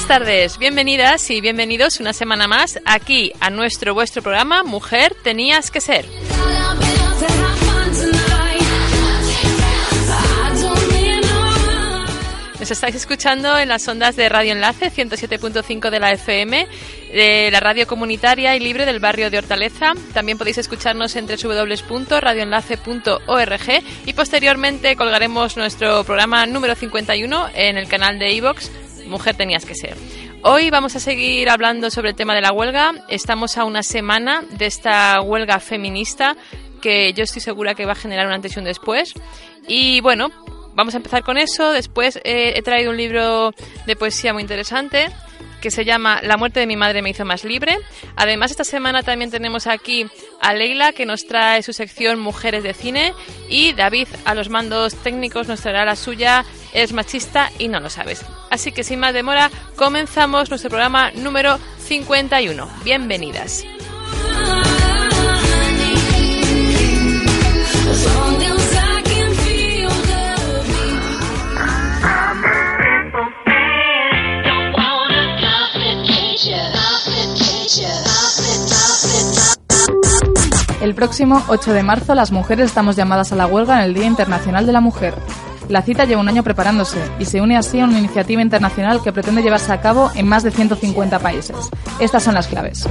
[0.00, 5.70] Buenas tardes, bienvenidas y bienvenidos una semana más aquí a nuestro vuestro programa Mujer tenías
[5.70, 6.06] que ser.
[12.58, 16.66] Nos estáis escuchando en las ondas de Radio Enlace 107.5 de la FM,
[17.12, 19.92] de la radio comunitaria y libre del barrio de Hortaleza.
[20.14, 28.18] También podéis escucharnos en www.radioenlace.org y posteriormente colgaremos nuestro programa número 51 en el canal
[28.18, 28.70] de iVox
[29.10, 29.96] Mujer tenías que ser.
[30.42, 32.94] Hoy vamos a seguir hablando sobre el tema de la huelga.
[33.08, 36.36] Estamos a una semana de esta huelga feminista
[36.80, 39.12] que yo estoy segura que va a generar un antes y un después.
[39.66, 40.30] Y bueno,
[40.74, 41.72] vamos a empezar con eso.
[41.72, 43.52] Después eh, he traído un libro
[43.86, 45.08] de poesía muy interesante
[45.60, 47.78] que se llama La muerte de mi madre me hizo más libre.
[48.16, 50.06] Además, esta semana también tenemos aquí
[50.40, 53.12] a Leila que nos trae su sección Mujeres de Cine
[53.48, 57.90] y David a los mandos técnicos nos traerá la suya Es machista y no lo
[57.90, 58.24] sabes.
[58.50, 62.68] Así que sin más demora, comenzamos nuestro programa número 51.
[62.84, 63.64] Bienvenidas.
[80.80, 84.06] El próximo 8 de marzo las mujeres estamos llamadas a la huelga en el Día
[84.06, 85.14] Internacional de la Mujer.
[85.70, 89.12] La cita lleva un año preparándose y se une así a una iniciativa internacional que
[89.12, 91.56] pretende llevarse a cabo en más de 150 países.
[92.00, 92.88] Estas son las claves.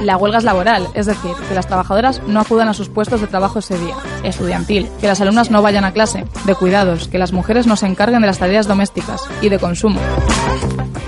[0.00, 3.26] La huelga es laboral, es decir, que las trabajadoras no acudan a sus puestos de
[3.26, 3.94] trabajo ese día.
[4.22, 6.24] Estudiantil, que las alumnas no vayan a clase.
[6.46, 9.28] De cuidados, que las mujeres no se encarguen de las tareas domésticas.
[9.42, 10.00] Y de consumo.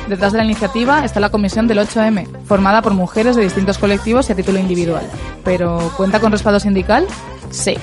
[0.07, 4.29] Detrás de la iniciativa está la comisión del 8M, formada por mujeres de distintos colectivos
[4.29, 5.09] y a título individual.
[5.45, 7.07] ¿Pero cuenta con respaldo sindical?
[7.51, 7.79] Sí.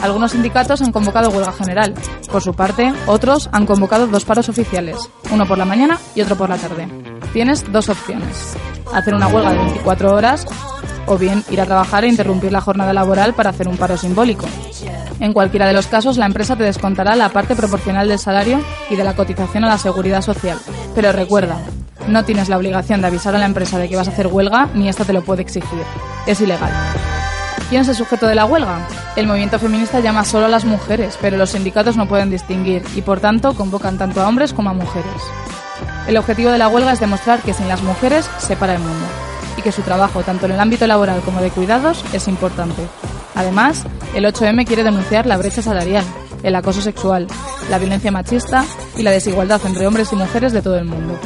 [0.00, 1.94] Algunos sindicatos han convocado huelga general.
[2.30, 4.96] Por su parte, otros han convocado dos paros oficiales,
[5.30, 6.88] uno por la mañana y otro por la tarde.
[7.32, 8.56] Tienes dos opciones.
[8.92, 10.46] Hacer una huelga de 24 horas
[11.06, 14.46] o bien ir a trabajar e interrumpir la jornada laboral para hacer un paro simbólico.
[15.20, 18.96] En cualquiera de los casos, la empresa te descontará la parte proporcional del salario y
[18.96, 20.58] de la cotización a la seguridad social.
[20.94, 21.58] Pero recuerda,
[22.06, 24.68] no tienes la obligación de avisar a la empresa de que vas a hacer huelga
[24.74, 25.82] ni esta te lo puede exigir.
[26.26, 26.70] Es ilegal.
[27.68, 28.88] ¿Quién es el sujeto de la huelga?
[29.14, 33.02] El movimiento feminista llama solo a las mujeres, pero los sindicatos no pueden distinguir y
[33.02, 35.22] por tanto convocan tanto a hombres como a mujeres.
[36.06, 39.04] El objetivo de la huelga es demostrar que sin las mujeres se para el mundo
[39.58, 42.82] y que su trabajo, tanto en el ámbito laboral como de cuidados, es importante.
[43.34, 43.84] Además,
[44.14, 46.04] el 8M quiere denunciar la brecha salarial,
[46.42, 47.26] el acoso sexual,
[47.68, 48.64] la violencia machista
[48.96, 51.18] y la desigualdad entre hombres y mujeres de todo el mundo.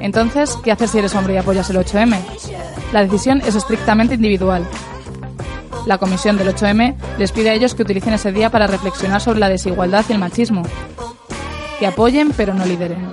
[0.00, 2.18] Entonces, ¿qué hacer si eres hombre y apoyas el 8M?
[2.92, 4.66] La decisión es estrictamente individual.
[5.86, 9.40] La comisión del 8M les pide a ellos que utilicen ese día para reflexionar sobre
[9.40, 10.62] la desigualdad y el machismo.
[11.78, 13.10] Que apoyen pero no lideren.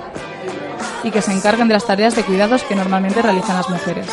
[1.03, 4.07] Y que se encarguen de las tareas de cuidados que normalmente realizan las mujeres.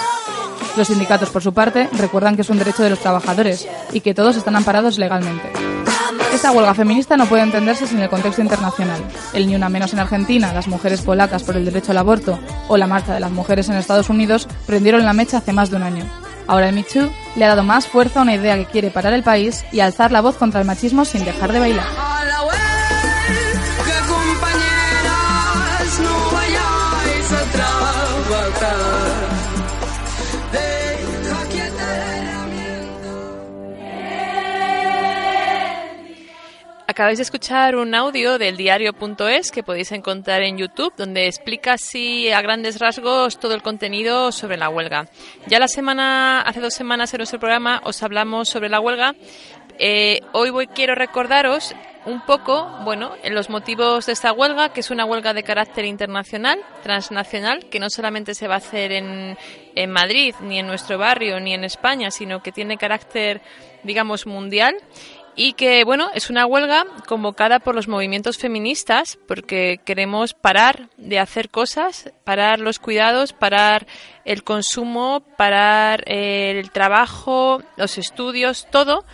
[0.76, 4.14] Los sindicatos, por su parte, recuerdan que es un derecho de los trabajadores y que
[4.14, 5.50] todos están amparados legalmente.
[6.32, 9.02] Esta huelga feminista no puede entenderse sin el contexto internacional.
[9.32, 12.38] El Ni Una Menos en Argentina, las mujeres polacas por el derecho al aborto
[12.68, 15.76] o la marcha de las mujeres en Estados Unidos prendieron la mecha hace más de
[15.76, 16.25] un año.
[16.46, 19.12] Ahora el Me Too le ha dado más fuerza a una idea que quiere parar
[19.12, 21.86] el país y alzar la voz contra el machismo sin dejar de bailar.
[36.96, 42.30] Acabáis de escuchar un audio del diario.es que podéis encontrar en YouTube, donde explica así
[42.30, 45.06] a grandes rasgos todo el contenido sobre la huelga.
[45.46, 49.14] Ya la semana, hace dos semanas en nuestro programa os hablamos sobre la huelga
[49.78, 51.74] Eh, hoy voy, quiero recordaros
[52.06, 56.60] un poco, bueno, los motivos de esta huelga, que es una huelga de carácter internacional,
[56.82, 59.36] transnacional, que no solamente se va a hacer en,
[59.74, 63.42] en Madrid, ni en nuestro barrio, ni en España, sino que tiene carácter,
[63.82, 64.76] digamos, mundial
[65.36, 71.18] y que, bueno, es una huelga convocada por los movimientos feministas porque queremos parar de
[71.18, 73.86] hacer cosas, parar los cuidados, parar
[74.24, 79.04] el consumo, parar eh, el trabajo, los estudios, todo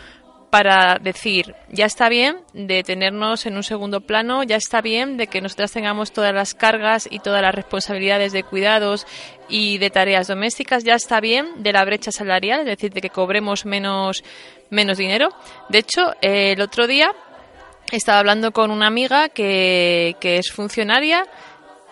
[0.52, 5.26] para decir, ya está bien de tenernos en un segundo plano, ya está bien de
[5.26, 9.06] que nosotras tengamos todas las cargas y todas las responsabilidades de cuidados
[9.48, 13.08] y de tareas domésticas, ya está bien de la brecha salarial, es decir, de que
[13.08, 14.24] cobremos menos,
[14.68, 15.30] menos dinero.
[15.70, 17.14] De hecho, eh, el otro día
[17.90, 21.24] estaba hablando con una amiga que, que es funcionaria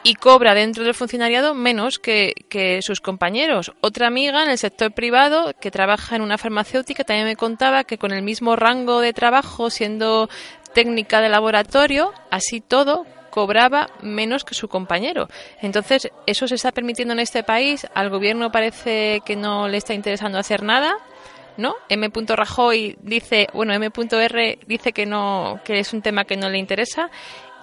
[0.02, 2.34] y cobra dentro del funcionariado menos que,
[2.82, 3.72] sus compañeros.
[3.80, 7.98] Otra amiga en el sector privado que trabaja en una farmacéutica también me contaba que
[7.98, 10.28] con el mismo rango de trabajo, siendo
[10.74, 15.28] técnica de laboratorio, así todo cobraba menos que su compañero.
[15.60, 17.86] Entonces, eso se está permitiendo en este país.
[17.94, 20.96] Al gobierno parece que no le está interesando hacer nada.
[21.56, 21.74] ¿no?
[21.88, 22.10] M.
[22.26, 24.58] Rajoy dice, bueno, M.R.
[24.66, 27.10] dice que no, que es un tema que no le interesa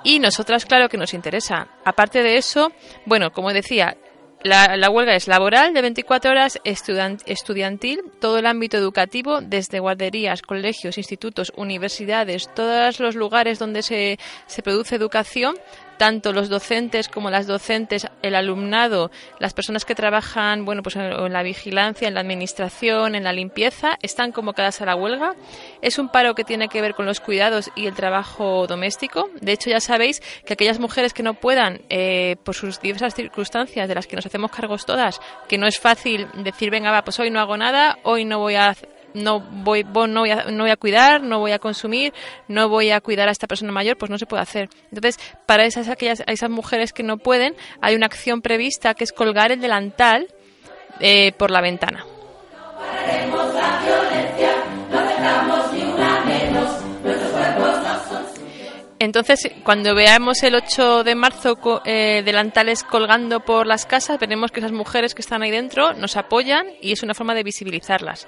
[0.08, 1.68] y nosotras, claro que nos interesa.
[1.84, 2.72] Aparte de eso,
[3.06, 3.98] bueno, como decía,
[4.42, 10.42] la, la, huelga es laboral de 24 horas, estudiantil, todo el ámbito educativo, desde guarderías,
[10.42, 15.58] colegios, institutos, universidades, todos los lugares donde se, se produce educación,
[15.98, 21.34] tanto los docentes como las docentes, el alumnado, las personas que trabajan, bueno, pues en
[21.34, 25.34] la vigilancia, en la administración, en la limpieza, están convocadas a la huelga.
[25.82, 29.30] Es un paro que tiene que ver con los cuidados y el trabajo doméstico.
[29.42, 33.88] De hecho, ya sabéis que aquellas mujeres que no puedan, eh, por sus diversas circunstancias
[33.88, 37.20] de las que nos hacemos cargos todas, que no es fácil decir, venga, va, pues
[37.20, 38.76] hoy no hago nada, hoy no voy a
[39.14, 42.14] no voy, no voy, a, no voy a cuidar, no voy a consumir,
[42.48, 44.70] no voy a cuidar a esta persona mayor, pues no se puede hacer.
[44.92, 49.12] Entonces, para esas, aquellas, esas mujeres que no pueden, hay una acción prevista que es
[49.12, 50.28] colgar el delantal
[51.00, 52.06] eh, por la ventana.
[59.00, 64.60] Entonces, cuando veamos el 8 de marzo eh, delantales colgando por las casas, veremos que
[64.60, 68.28] esas mujeres que están ahí dentro nos apoyan y es una forma de visibilizarlas.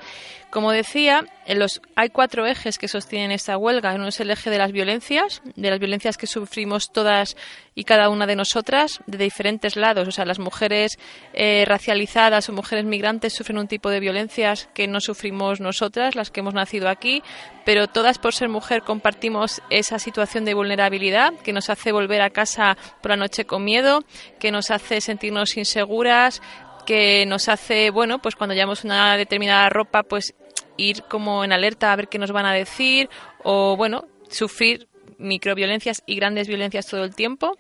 [0.50, 3.94] Como decía, en los, hay cuatro ejes que sostienen esta huelga.
[3.94, 7.38] Uno es el eje de las violencias, de las violencias que sufrimos todas
[7.76, 10.08] y cada una de nosotras de diferentes lados.
[10.08, 10.98] O sea, las mujeres
[11.34, 16.32] eh, racializadas o mujeres migrantes sufren un tipo de violencias que no sufrimos nosotras, las
[16.32, 17.22] que hemos nacido aquí,
[17.64, 22.32] pero todas por ser mujer compartimos esa situación de vulnerabilidad que nos hace volver a
[22.32, 24.04] casa por la noche con miedo,
[24.40, 26.42] que nos hace sentirnos inseguras,
[26.90, 30.34] que nos hace, bueno, pues cuando llevamos una determinada ropa, pues
[30.80, 33.10] ir como en alerta a ver qué nos van a decir
[33.44, 34.88] o, bueno, sufrir
[35.18, 37.58] microviolencias y grandes violencias todo el tiempo.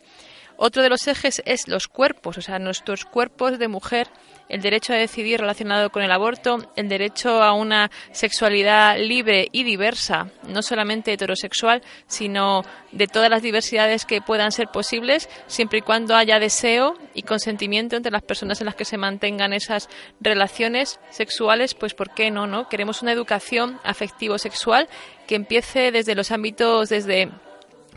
[0.57, 4.07] Otro de los ejes es los cuerpos, o sea, nuestros cuerpos de mujer,
[4.49, 9.63] el derecho a decidir relacionado con el aborto, el derecho a una sexualidad libre y
[9.63, 15.81] diversa, no solamente heterosexual, sino de todas las diversidades que puedan ser posibles, siempre y
[15.81, 20.99] cuando haya deseo y consentimiento entre las personas en las que se mantengan esas relaciones
[21.11, 22.47] sexuales, pues ¿por qué no?
[22.47, 22.67] no?
[22.67, 24.89] Queremos una educación afectivo-sexual
[25.27, 27.29] que empiece desde los ámbitos, desde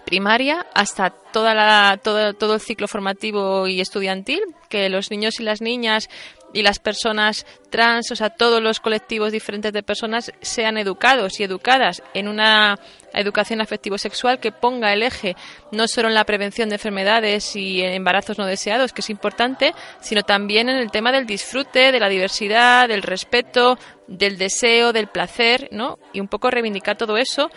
[0.05, 5.45] primaria hasta toda la, todo, todo el ciclo formativo y estudiantil, que los niños y
[5.45, 6.11] las niñas
[6.52, 11.44] y las personas trans, o sea, todos los colectivos diferentes de personas sean educados y
[11.44, 12.78] educadas en una
[13.14, 15.37] educación afectivo-sexual que ponga el eje
[15.71, 20.23] no solo en la prevención de enfermedades y embarazos no deseados, que es importante, sino
[20.23, 25.68] también en el tema del disfrute, de la diversidad, del respeto, del deseo, del placer,
[25.73, 25.99] ¿no?
[26.12, 27.50] Y un poco reivindicar todo eso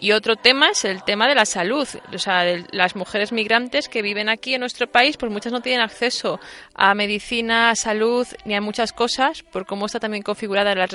[0.00, 1.86] y otro tema es el tema de la salud.
[2.12, 5.60] O sea, de las mujeres migrantes que viven aquí en nuestro país, pues muchas no
[5.60, 6.40] tienen acceso
[6.74, 10.92] a medicina, a salud, ni a muchas cosas, por cómo está también configurada las,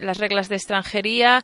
[0.00, 1.42] las reglas de extranjería,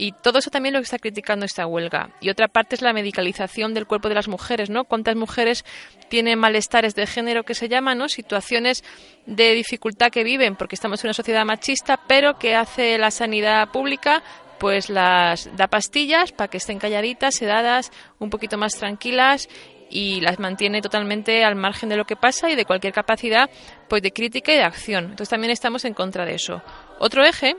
[0.00, 2.10] y todo eso también lo que está criticando esta huelga.
[2.22, 4.84] Y otra parte es la medicalización del cuerpo de las mujeres, ¿no?
[4.84, 5.62] ¿Cuántas mujeres
[6.08, 8.08] tienen malestares de género que se llaman, ¿no?
[8.08, 8.82] Situaciones
[9.26, 13.68] de dificultad que viven porque estamos en una sociedad machista, pero que hace la sanidad
[13.72, 14.22] pública
[14.60, 19.48] pues las da pastillas para que estén calladitas, sedadas, un poquito más tranquilas
[19.88, 23.48] y las mantiene totalmente al margen de lo que pasa y de cualquier capacidad
[23.88, 25.04] pues de crítica y de acción.
[25.04, 26.62] Entonces también estamos en contra de eso.
[26.98, 27.56] Otro eje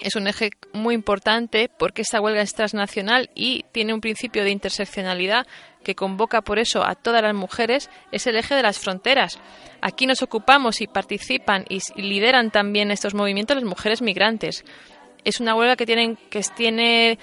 [0.00, 4.50] es un eje muy importante porque esta huelga es transnacional y tiene un principio de
[4.50, 5.46] interseccionalidad
[5.84, 9.38] que convoca por eso a todas las mujeres, es el eje de las fronteras.
[9.82, 14.64] Aquí nos ocupamos y participan y lideran también estos movimientos las mujeres migrantes
[15.24, 17.18] es una huelga que tienen que tiene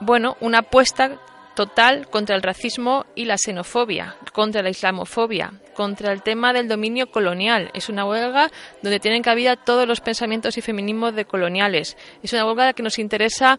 [0.00, 1.18] bueno, una apuesta
[1.54, 7.10] total contra el racismo y la xenofobia, contra la islamofobia, contra el tema del dominio
[7.10, 7.72] colonial.
[7.74, 8.48] Es una huelga
[8.80, 11.96] donde tienen cabida todos los pensamientos y feminismos de coloniales.
[12.22, 13.58] Es una huelga que nos interesa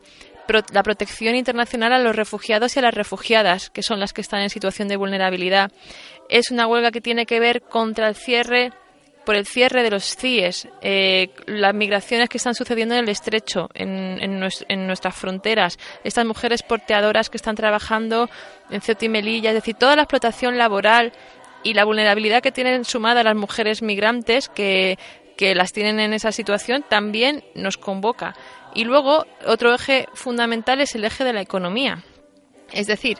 [0.72, 4.42] la protección internacional a los refugiados y a las refugiadas, que son las que están
[4.42, 5.72] en situación de vulnerabilidad.
[6.30, 8.72] Es una huelga que tiene que ver contra el cierre
[9.30, 13.70] por el cierre de los CIES, eh, las migraciones que están sucediendo en el estrecho,
[13.76, 18.28] en, en nues- en nuestras fronteras, estas mujeres porteadoras que están trabajando
[18.72, 21.14] en Ceuta y Melilla, es decir, toda la explotación laboral
[21.62, 24.98] y la vulnerabilidad que tienen sumada las mujeres migrantes que
[25.38, 28.34] las tienen en esa situación también nos convoca.
[28.74, 32.04] Y luego, otro eje fundamental es el eje de la economía.
[32.72, 33.20] Es decir,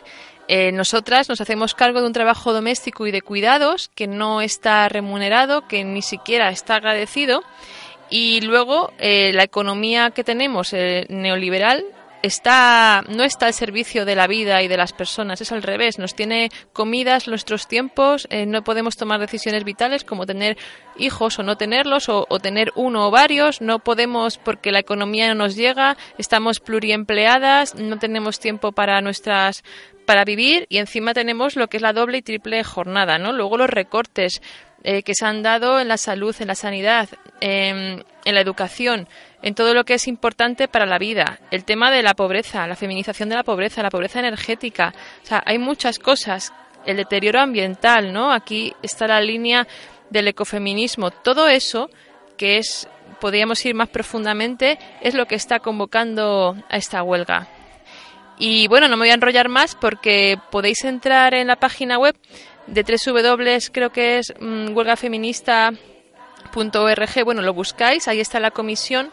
[0.52, 4.88] eh, nosotras nos hacemos cargo de un trabajo doméstico y de cuidados que no está
[4.88, 7.44] remunerado, que ni siquiera está agradecido.
[8.10, 11.84] Y luego eh, la economía que tenemos, eh, neoliberal,
[12.22, 15.98] está no está al servicio de la vida y de las personas, es al revés,
[15.98, 20.58] nos tiene comidas nuestros tiempos, eh, no podemos tomar decisiones vitales como tener
[20.96, 25.28] hijos o no tenerlos o, o tener uno o varios, no podemos porque la economía
[25.28, 29.62] no nos llega, estamos pluriempleadas, no tenemos tiempo para nuestras
[30.10, 33.30] para vivir y encima tenemos lo que es la doble y triple jornada, ¿no?
[33.30, 34.42] Luego los recortes
[34.82, 37.08] eh, que se han dado en la salud, en la sanidad,
[37.40, 39.06] en, en la educación,
[39.40, 41.38] en todo lo que es importante para la vida.
[41.52, 44.92] El tema de la pobreza, la feminización de la pobreza, la pobreza energética.
[45.22, 46.52] O sea, hay muchas cosas.
[46.84, 48.32] El deterioro ambiental, ¿no?
[48.32, 49.68] Aquí está la línea
[50.10, 51.12] del ecofeminismo.
[51.12, 51.88] Todo eso,
[52.36, 52.88] que es,
[53.20, 57.59] podríamos ir más profundamente, es lo que está convocando a esta huelga.
[58.42, 62.16] Y bueno, no me voy a enrollar más porque podéis entrar en la página web
[62.66, 67.24] de www, creo que es mm, huelgafeminista.org.
[67.24, 69.12] Bueno, lo buscáis, ahí está la comisión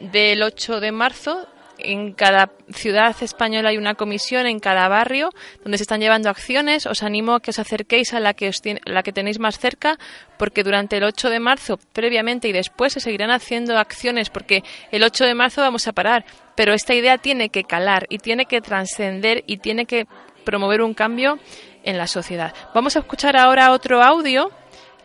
[0.00, 1.46] del 8 de marzo.
[1.78, 5.30] En cada ciudad española hay una comisión, en cada barrio,
[5.62, 6.86] donde se están llevando acciones.
[6.86, 9.58] Os animo a que os acerquéis a la que, os tiene- la que tenéis más
[9.58, 9.98] cerca,
[10.38, 14.62] porque durante el 8 de marzo, previamente y después, se seguirán haciendo acciones, porque
[14.92, 16.24] el 8 de marzo vamos a parar.
[16.54, 20.06] Pero esta idea tiene que calar y tiene que trascender y tiene que
[20.44, 21.38] promover un cambio
[21.82, 22.54] en la sociedad.
[22.74, 24.50] Vamos a escuchar ahora otro audio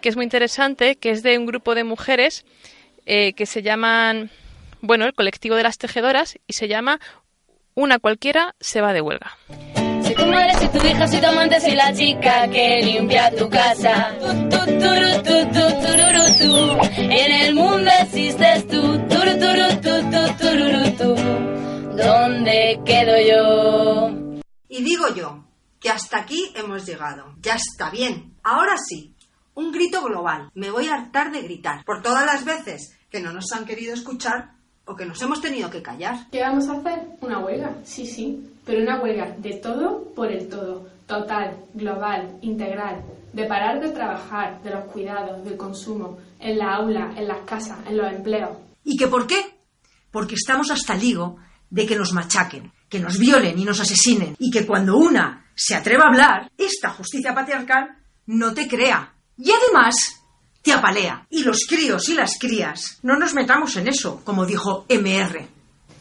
[0.02, 2.46] que es muy interesante, que es de un grupo de mujeres
[3.06, 4.30] eh, que se llaman,
[4.82, 7.00] bueno, el colectivo de las tejedoras y se llama
[7.76, 9.38] Una cualquiera se va de huelga.
[10.04, 13.48] Si tu madre, si tu hija, si tu amante, si la chica que limpia tu
[13.50, 14.16] casa.
[14.20, 16.78] Tu, tu, turu, tu, tu, tururu, tú.
[16.98, 18.82] En el mundo existes tú.
[19.08, 21.16] Turu, turu, tu, tu, tururu, tú.
[21.96, 24.42] ¿Dónde quedo yo?
[24.68, 25.44] Y digo yo,
[25.80, 27.36] que hasta aquí hemos llegado.
[27.42, 28.36] Ya está bien.
[28.44, 29.14] Ahora sí,
[29.54, 30.50] un grito global.
[30.56, 33.94] Me voy a hartar de gritar por todas las veces que no nos han querido
[33.94, 34.59] escuchar
[34.89, 36.27] o que nos hemos tenido que callar.
[36.31, 37.10] ¿Qué vamos a hacer?
[37.22, 43.03] Una huelga, sí, sí, pero una huelga de todo por el todo, total, global, integral,
[43.31, 47.77] de parar de trabajar, de los cuidados, del consumo, en la aula, en las casas,
[47.88, 48.58] en los empleos.
[48.84, 49.60] ¿Y que por qué?
[50.10, 51.38] Porque estamos hasta el higo
[51.69, 55.75] de que nos machaquen, que nos violen y nos asesinen, y que cuando una se
[55.75, 59.13] atreva a hablar, esta justicia patriarcal no te crea.
[59.38, 60.19] Y además
[60.62, 61.25] te apalea.
[61.30, 65.48] Y los críos y las crías, no nos metamos en eso, como dijo MR.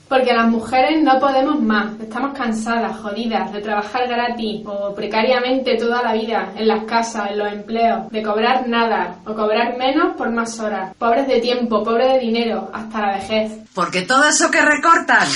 [0.08, 6.02] Porque las mujeres no podemos más, estamos cansadas, jodidas, de trabajar gratis o precariamente toda
[6.02, 10.32] la vida en las casas, en los empleos, de cobrar nada o cobrar menos por
[10.32, 13.52] más horas, pobres de tiempo, pobres de dinero, hasta la vejez.
[13.74, 15.28] Porque todo eso que recortan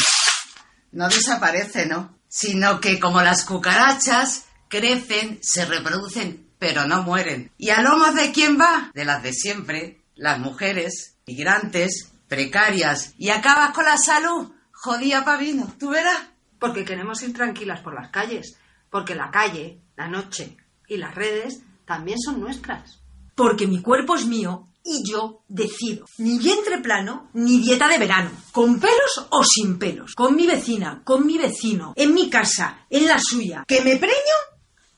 [0.92, 2.16] no desaparece, ¿no?
[2.28, 7.50] Sino que como las cucarachas crecen, se reproducen, pero no mueren.
[7.58, 8.92] ¿Y a lomos de quién va?
[8.94, 13.14] De las de siempre, las mujeres, migrantes, precarias.
[13.18, 14.52] ¿Y acabas con la salud?
[14.70, 16.20] Jodía pavino, ¿tú verás?
[16.60, 18.58] Porque queremos ir tranquilas por las calles.
[18.90, 23.00] Porque la calle, la noche y las redes también son nuestras.
[23.34, 26.06] Porque mi cuerpo es mío y yo decido.
[26.18, 28.30] Ni vientre plano, ni dieta de verano.
[28.52, 30.14] Con pelos o sin pelos.
[30.14, 31.92] Con mi vecina, con mi vecino.
[31.96, 33.64] En mi casa, en la suya.
[33.66, 34.51] ¿Que me preño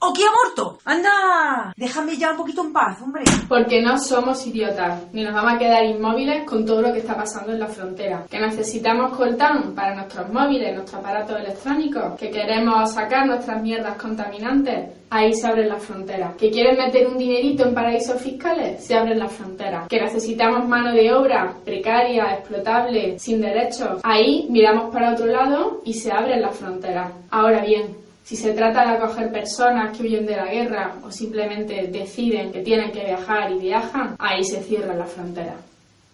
[0.06, 0.78] o que aborto?
[0.84, 3.24] Anda, déjame ya un poquito en paz, hombre.
[3.48, 7.16] Porque no somos idiotas, ni nos vamos a quedar inmóviles con todo lo que está
[7.16, 8.24] pasando en la frontera.
[8.30, 12.18] Que necesitamos coltán para nuestros móviles, nuestros aparatos electrónicos.
[12.18, 14.90] Que queremos sacar nuestras mierdas contaminantes.
[15.10, 16.34] Ahí se abren las fronteras.
[16.36, 18.84] Que quieren meter un dinerito en paraísos fiscales.
[18.84, 19.88] Se abren las fronteras.
[19.88, 24.00] Que necesitamos mano de obra precaria, explotable, sin derechos.
[24.02, 27.12] Ahí miramos para otro lado y se abren las fronteras.
[27.30, 31.88] Ahora bien, si se trata de acoger personas que huyen de la guerra o simplemente
[31.92, 35.56] deciden que tienen que viajar y viajan, ahí se cierran las fronteras.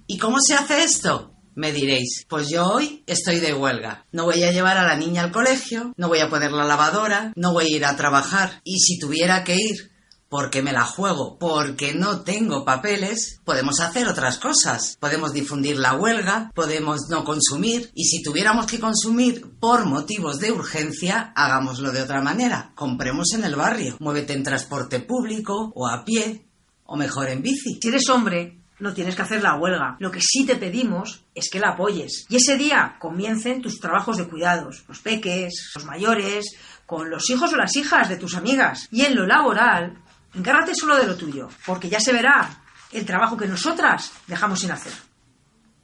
[0.09, 1.31] ¿Y cómo se hace esto?
[1.55, 4.05] Me diréis, pues yo hoy estoy de huelga.
[4.11, 7.33] No voy a llevar a la niña al colegio, no voy a poner la lavadora,
[7.37, 8.61] no voy a ir a trabajar.
[8.65, 9.91] Y si tuviera que ir
[10.31, 14.97] porque me la juego, porque no tengo papeles, podemos hacer otras cosas.
[15.01, 20.53] Podemos difundir la huelga, podemos no consumir y si tuviéramos que consumir por motivos de
[20.53, 22.71] urgencia, hagámoslo de otra manera.
[22.77, 26.47] Compremos en el barrio, muévete en transporte público o a pie
[26.85, 27.81] o mejor en bici.
[27.83, 29.97] Si eres hombre, no tienes que hacer la huelga.
[29.99, 32.27] Lo que sí te pedimos es que la apoyes.
[32.29, 36.57] Y ese día comiencen tus trabajos de cuidados, los peques, los mayores,
[36.87, 38.89] con los hijos o las hijas de tus amigas.
[38.91, 39.99] Y en lo laboral,
[40.35, 44.73] encárgate solo de lo tuyo, porque ya se verá el trabajo que nosotras dejamos sin
[44.73, 44.93] hacer.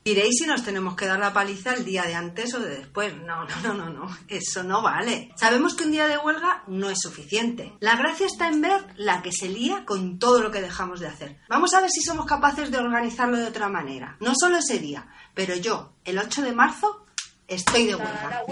[0.07, 3.12] Diréis si nos tenemos que dar la paliza el día de antes o de después.
[3.17, 4.17] No, no, no, no, no.
[4.29, 5.33] Eso no vale.
[5.35, 7.73] Sabemos que un día de huelga no es suficiente.
[7.81, 11.09] La gracia está en ver la que se lía con todo lo que dejamos de
[11.09, 11.41] hacer.
[11.49, 14.17] Vamos a ver si somos capaces de organizarlo de otra manera.
[14.21, 17.05] No solo ese día, pero yo, el 8 de marzo,
[17.49, 18.45] estoy de huelga.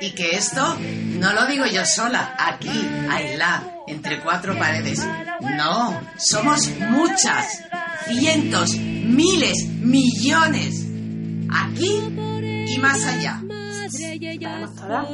[0.00, 5.04] Y que esto no lo digo yo sola, aquí, aislada, entre cuatro paredes.
[5.56, 7.64] No, somos muchas,
[8.06, 10.86] cientos, miles, millones.
[11.50, 12.02] Aquí
[12.66, 13.42] y más allá.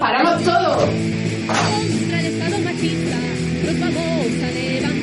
[0.00, 0.76] ¡Paramos todo!
[0.78, 3.16] Contra el Estado machista
[3.64, 4.93] nos vamos a levantar.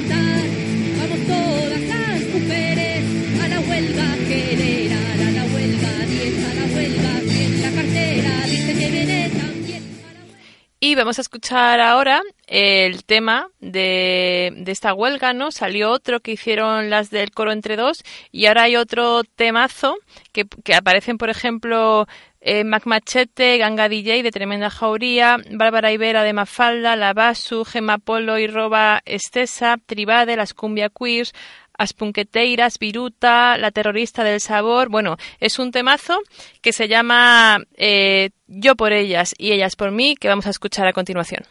[10.83, 15.51] Y vamos a escuchar ahora el tema de, de esta huelga, ¿no?
[15.51, 19.97] Salió otro que hicieron las del coro entre dos y ahora hay otro temazo
[20.31, 22.07] que, que aparecen, por ejemplo,
[22.43, 28.39] eh, Mac Machete, Ganga DJ de Tremenda Jauría, Bárbara Ibera de Mafalda, Lavasu, Gemma Polo
[28.39, 31.33] y Roba Estesa, Tribade, Las Cumbia Queers,
[31.81, 34.89] As Punqueteiras, Viruta, La Terrorista del Sabor.
[34.89, 36.19] Bueno, es un temazo
[36.61, 40.85] que se llama eh, Yo por ellas y ellas por mí, que vamos a escuchar
[40.85, 41.43] a continuación.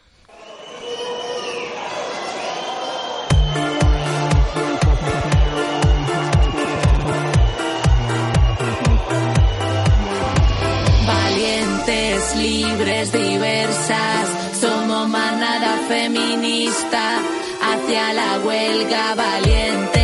[11.06, 17.18] Valientes, libres, diversas, somos manada feminista
[17.60, 19.14] hacia la huelga.
[19.16, 19.99] Valientes,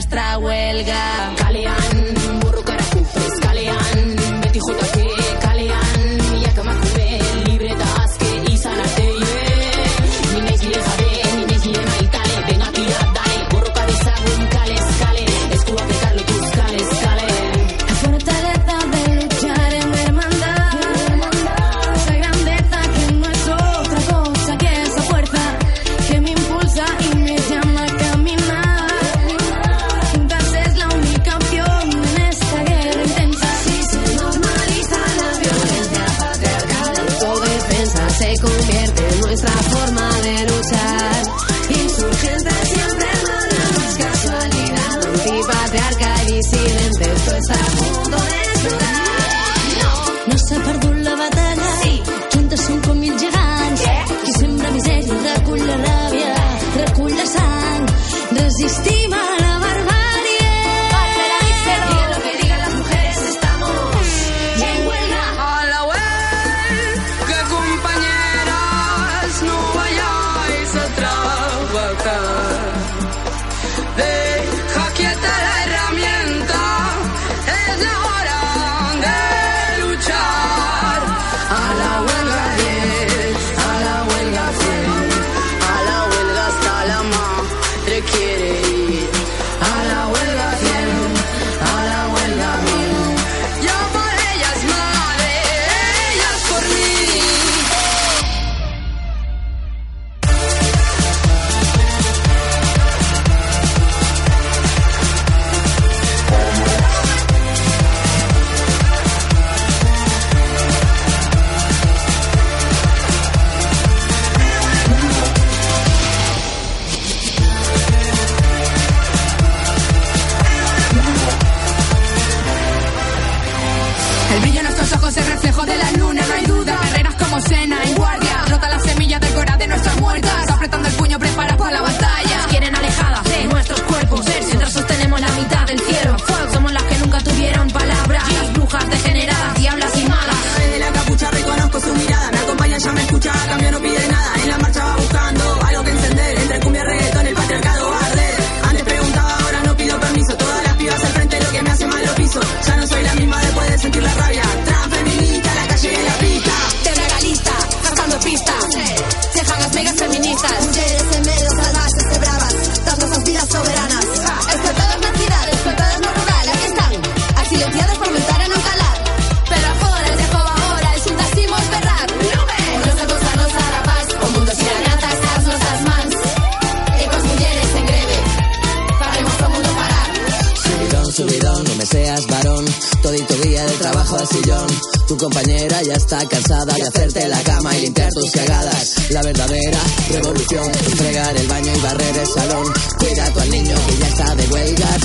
[0.00, 1.34] nuestra huelga.
[1.36, 5.09] Kalian, burro karakufes, Kalian, beti jotake,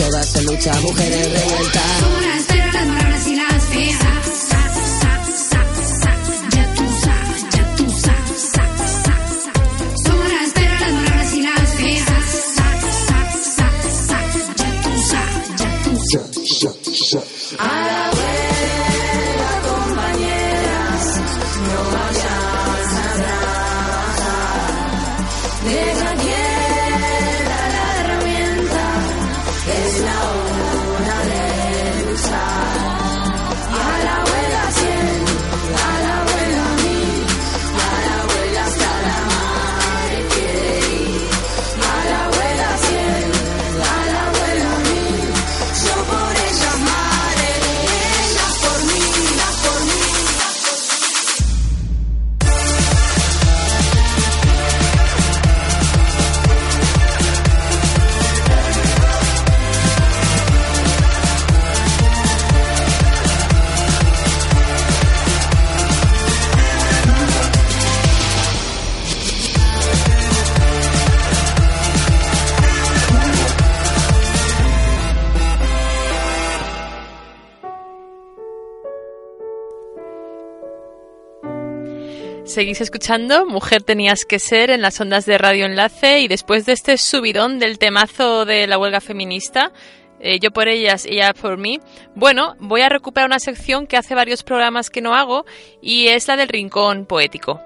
[0.06, 2.35] Todas en lucha, mujeres revueltas.
[82.56, 86.72] Seguís escuchando Mujer tenías que ser en las ondas de Radio Enlace y después de
[86.72, 89.74] este subidón del temazo de la huelga feminista,
[90.22, 91.82] eh, yo por ellas, ella por mí,
[92.16, 95.46] bueno, voy a recuperar una sección que hace varios programas que no hago
[95.82, 97.60] y es la del rincón poético.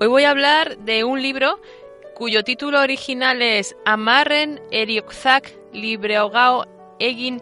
[0.00, 1.60] Hoy voy a hablar de un libro
[2.16, 6.66] cuyo título original es Amarren Eriokzak Libreogao
[6.98, 7.40] Egin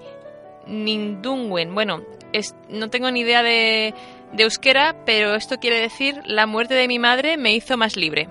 [0.67, 1.75] Nindungwen.
[1.75, 2.03] Bueno,
[2.69, 3.95] no tengo ni idea de,
[4.33, 8.29] de euskera, pero esto quiere decir La muerte de mi madre me hizo más libre.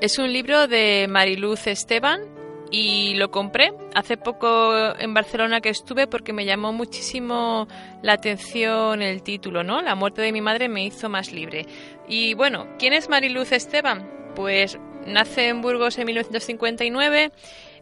[0.00, 2.22] Es un libro de Mariluz Esteban
[2.70, 7.68] y lo compré hace poco en Barcelona que estuve porque me llamó muchísimo
[8.00, 9.82] la atención el título, ¿no?
[9.82, 11.66] La muerte de mi madre me hizo más libre.
[12.08, 14.08] Y bueno, ¿quién es Mariluz Esteban?
[14.34, 17.32] Pues nace en Burgos en 1959,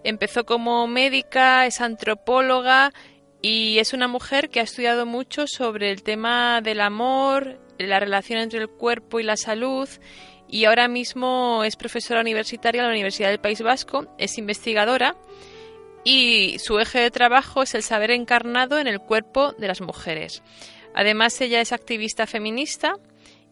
[0.05, 2.93] empezó como médica, es antropóloga
[3.43, 8.41] y es una mujer que ha estudiado mucho sobre el tema del amor, la relación
[8.41, 9.89] entre el cuerpo y la salud
[10.49, 15.17] y ahora mismo es profesora universitaria en la Universidad del País Vasco, es investigadora
[16.05, 20.43] y su eje de trabajo es el saber encarnado en el cuerpo de las mujeres.
[20.95, 22.95] Además, ella es activista feminista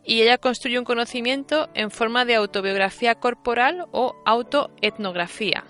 [0.06, 5.64] y ella construye un conocimiento en forma de autobiografía corporal o autoetnografía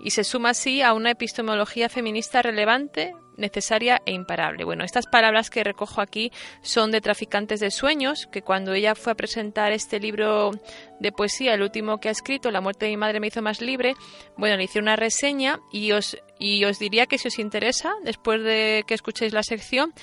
[0.00, 4.64] y se suma así a una epistemología feminista relevante, necesaria e imparable.
[4.64, 9.12] Bueno, estas palabras que recojo aquí son de Traficantes de Sueños, que cuando ella fue
[9.12, 10.50] a presentar este libro
[10.98, 13.60] de poesía, el último que ha escrito, La muerte de mi madre me hizo más
[13.60, 13.94] libre,
[14.36, 18.42] bueno, le hice una reseña y os, y os diría que si os interesa, después
[18.42, 19.94] de que escuchéis la sección,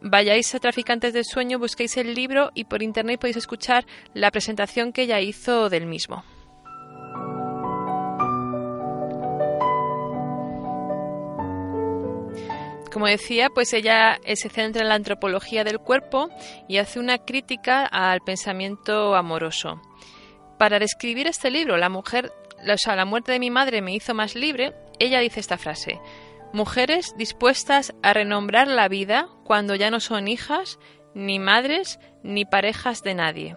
[0.00, 4.92] vayáis a Traficantes de Sueño, busquéis el libro y por internet podéis escuchar la presentación
[4.92, 6.24] que ella hizo del mismo.
[12.92, 16.30] Como decía, pues ella eh, se centra en la antropología del cuerpo
[16.68, 19.80] y hace una crítica al pensamiento amoroso.
[20.58, 22.32] Para describir este libro, la mujer,
[22.66, 26.00] o sea, la muerte de mi madre me hizo más libre, ella dice esta frase:
[26.52, 30.78] Mujeres dispuestas a renombrar la vida cuando ya no son hijas,
[31.14, 33.56] ni madres, ni parejas de nadie.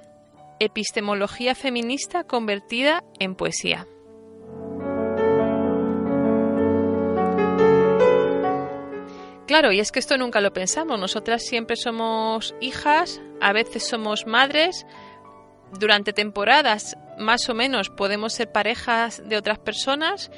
[0.60, 3.88] Epistemología feminista convertida en poesía.
[9.48, 11.00] Claro, y es que esto nunca lo pensamos.
[11.00, 14.86] Nosotras siempre somos hijas, a veces somos madres.
[15.78, 20.32] Durante temporadas, más o menos, podemos ser parejas de otras personas.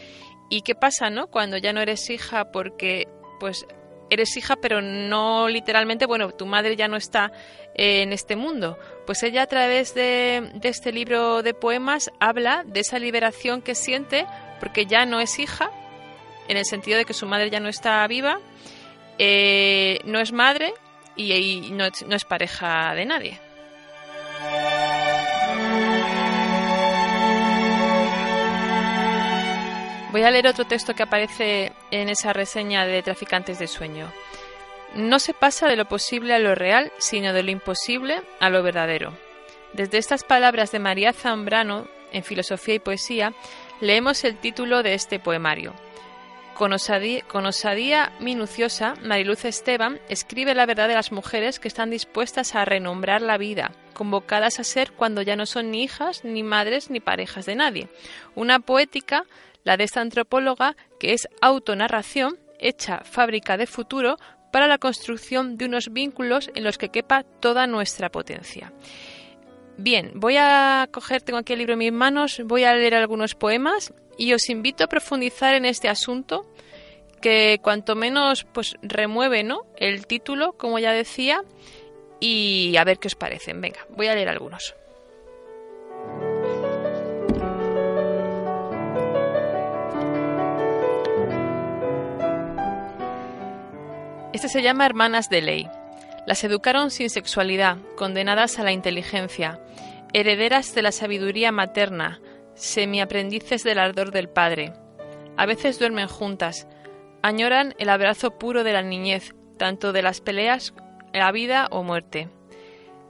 [0.54, 1.32] ¿Y qué pasa, no?
[1.32, 3.08] Cuando ya no eres hija porque,
[3.40, 3.66] pues,
[4.12, 7.32] eres hija, pero no literalmente, bueno, tu madre ya no está
[7.74, 8.78] en este mundo.
[9.08, 14.28] Pues ella a través de, este libro de poemas habla de esa liberación que siente
[14.60, 15.72] porque ya no es hija,
[16.48, 18.40] en el sentido de que su madre ya no está viva,
[19.18, 20.72] eh, no es madre
[21.16, 23.40] y, no, no es pareja de nadie.
[30.14, 34.14] Voy a leer otro texto que aparece en esa reseña de Traficantes de Sueño.
[34.94, 38.62] No se pasa de lo posible a lo real, sino de lo imposible a lo
[38.62, 39.18] verdadero.
[39.74, 43.34] Desde estas palabras de María Zambrano, en Filosofía y Poesía,
[43.82, 45.74] leemos el título de este poemario.
[46.54, 51.90] Con osadía, con osadía minuciosa, Mariluz Esteban escribe la verdad de las mujeres que están
[51.90, 56.44] dispuestas a renombrar la vida, convocadas a ser cuando ya no son ni hijas, ni
[56.44, 57.88] madres, ni parejas de nadie.
[58.36, 59.26] Una poética,
[59.64, 64.18] la de esta antropóloga, que es autonarración, hecha fábrica de futuro
[64.52, 68.72] para la construcción de unos vínculos en los que quepa toda nuestra potencia.
[69.78, 73.34] Bien, voy a coger, tengo aquí el libro en mis manos, voy a leer algunos
[73.34, 76.46] poemas y os invito a profundizar en este asunto
[77.22, 79.66] que cuanto menos pues remueve, ¿no?
[79.78, 81.42] El título, como ya decía,
[82.20, 83.60] y a ver qué os parecen.
[83.62, 84.76] Venga, voy a leer algunos.
[94.34, 95.70] Este se llama Hermanas de Ley.
[96.26, 99.60] Las educaron sin sexualidad, condenadas a la inteligencia,
[100.12, 102.20] herederas de la sabiduría materna,
[102.56, 104.74] semiaprendices del ardor del padre.
[105.38, 106.68] A veces duermen juntas,
[107.22, 110.74] añoran el abrazo puro de la niñez, tanto de las peleas,
[111.14, 112.28] la vida o muerte.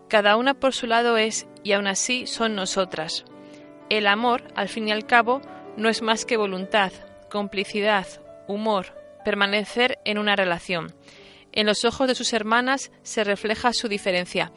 [0.10, 3.24] Cada una por su lado es, y aún así son nosotras.
[3.90, 5.40] El amor, al fin y al cabo,
[5.78, 6.92] no es más que voluntad,
[7.30, 8.08] complicidad,
[8.50, 10.94] humor, permanecer en una relación.
[11.52, 14.52] En los ojos de sus hermanas se refleja su diferencia.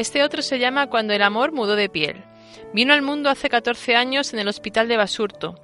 [0.00, 2.24] Este otro se llama Cuando el amor mudó de piel.
[2.72, 5.56] Vino al mundo hace 14 años en el hospital de Basurto.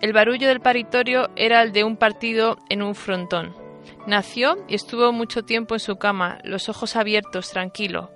[0.00, 3.65] El barullo del paritorio era el de un partido en un frontón.
[4.06, 8.10] Nació y estuvo mucho tiempo en su cama, los ojos abiertos, tranquilo.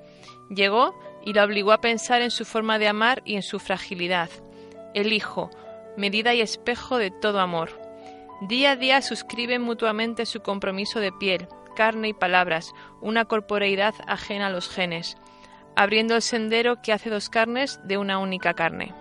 [0.48, 4.30] Llegó y lo obligó a pensar en su forma de amar y en su fragilidad.
[4.94, 5.50] El hijo,
[5.96, 7.70] medida y espejo de todo amor.
[8.42, 14.46] Día a día suscriben mutuamente su compromiso de piel, carne y palabras, una corporeidad ajena
[14.46, 15.16] a los genes,
[15.76, 18.94] abriendo el sendero que hace dos carnes de una única carne.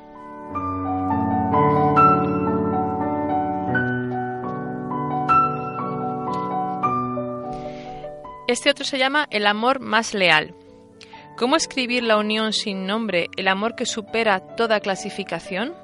[8.49, 10.55] Este otro se llama El amor más leal.
[11.37, 15.75] ¿Cómo escribir la unión sin nombre, el amor que supera toda clasificación?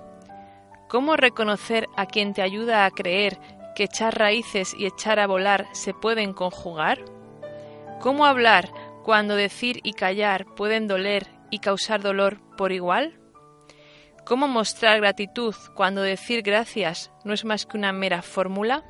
[0.89, 3.38] ¿Cómo reconocer a quien te ayuda a creer
[3.75, 7.06] que echar raíces y echar a volar se pueden conjugar?
[8.01, 8.71] ¿Cómo hablar
[9.04, 13.19] cuando decir y callar pueden doler y causar dolor por igual?
[14.25, 18.84] ¿Cómo mostrar gratitud cuando decir gracias no es más que una mera fórmula?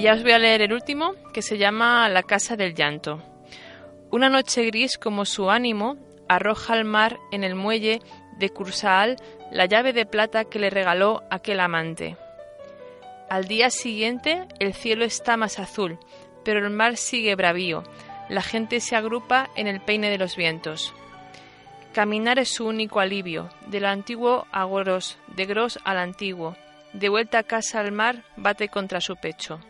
[0.00, 3.22] Y ya os voy a leer el último, que se llama La Casa del Llanto.
[4.10, 8.00] Una noche gris como su ánimo arroja al mar en el muelle
[8.38, 9.16] de Cursaal
[9.50, 12.16] la llave de plata que le regaló aquel amante.
[13.28, 15.98] Al día siguiente el cielo está más azul,
[16.46, 17.82] pero el mar sigue bravío.
[18.30, 20.94] La gente se agrupa en el peine de los vientos.
[21.92, 26.56] Caminar es su único alivio, del antiguo a Gros, de Gros al antiguo.
[26.94, 29.60] De vuelta a casa al mar, bate contra su pecho.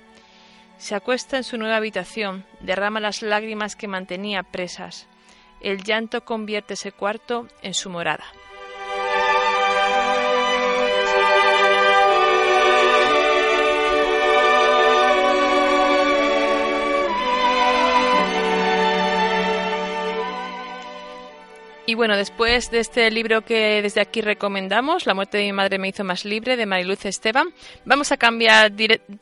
[0.80, 5.06] Se acuesta en su nueva habitación, derrama las lágrimas que mantenía presas.
[5.60, 8.24] El llanto convierte ese cuarto en su morada.
[21.90, 25.76] Y bueno, después de este libro que desde aquí recomendamos, La muerte de mi madre
[25.76, 27.48] me hizo más libre, de Mariluz Esteban,
[27.84, 28.70] vamos a cambiar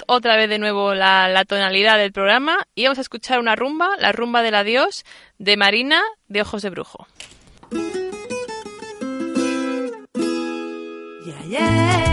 [0.06, 4.12] otra vez de nuevo la, tonalidad del programa y vamos a escuchar una rumba, la
[4.12, 5.06] rumba del adiós,
[5.38, 7.06] de Marina, de Ojos de Brujo.
[11.24, 12.07] Y ayer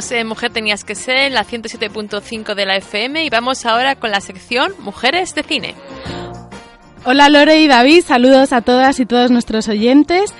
[0.00, 4.22] En Mujer Tenías que Ser, la 107.5 de la FM, y vamos ahora con la
[4.22, 5.74] sección Mujeres de Cine.
[7.04, 10.32] Hola Lore y David, saludos a todas y todos nuestros oyentes.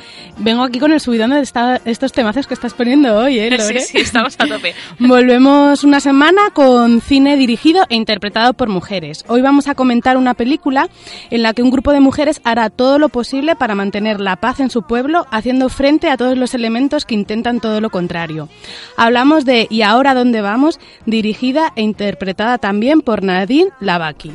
[0.43, 3.81] Vengo aquí con el subidón de esta- estos temazos que estás poniendo hoy, ¿eh, Lore?
[3.81, 4.75] Sí, sí, estamos a tope.
[4.99, 9.25] Volvemos una semana con cine dirigido e interpretado por mujeres.
[9.29, 10.89] Hoy vamos a comentar una película
[11.31, 14.61] en la que un grupo de mujeres hará todo lo posible para mantener la paz
[14.61, 18.49] en su pueblo, haciendo frente a todos los elementos que intentan todo lo contrario.
[18.97, 24.33] Hablamos de Y ahora dónde vamos, dirigida e interpretada también por Nadine Lavaki.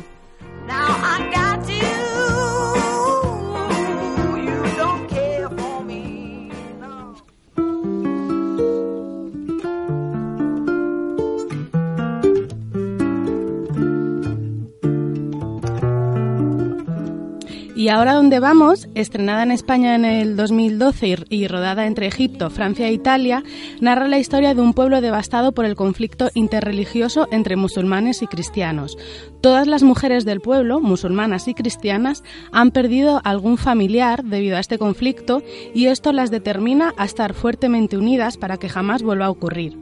[17.76, 22.48] Y ahora dónde vamos, estrenada en España en el 2012 y, y rodada entre Egipto,
[22.48, 23.42] Francia e Italia,
[23.82, 28.96] narra la historia de un pueblo devastado por el conflicto interreligioso entre musulmanes y cristianos.
[29.42, 34.78] Todas las mujeres del pueblo, musulmanas y cristianas, han perdido algún familiar debido a este
[34.78, 35.42] conflicto
[35.74, 39.76] y esto las determina a estar fuertemente unidas para que jamás vuelva a ocurrir.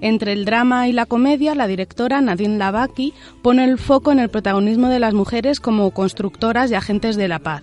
[0.00, 4.30] Entre el drama y la comedia, la directora Nadine Lavaki pone el foco en el
[4.30, 7.62] protagonismo de las mujeres como constructoras y agentes de la paz.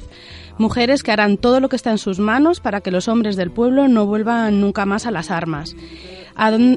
[0.58, 3.52] Mujeres que harán todo lo que está en sus manos para que los hombres del
[3.52, 5.76] pueblo no vuelvan nunca más a las armas.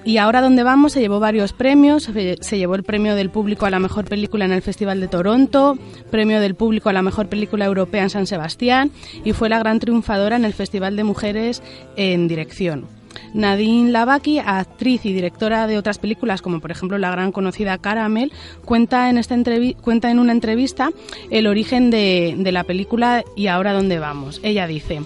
[0.05, 3.71] Y ahora donde vamos se llevó varios premios, se llevó el premio del público a
[3.71, 5.79] la mejor película en el Festival de Toronto,
[6.11, 8.91] premio del público a la mejor película europea en San Sebastián
[9.25, 11.63] y fue la gran triunfadora en el Festival de Mujeres
[11.97, 12.87] en Dirección.
[13.33, 18.33] Nadine Lavaki, actriz y directora de otras películas, como por ejemplo la gran conocida Caramel,
[18.65, 19.37] cuenta en, esta
[19.81, 20.91] cuenta en una entrevista
[21.31, 24.41] el origen de, de la película y ahora dónde vamos.
[24.43, 25.03] Ella dice,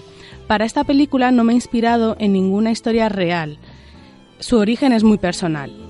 [0.47, 3.57] para esta película no me he inspirado en ninguna historia real.
[4.39, 5.88] Su origen es muy personal.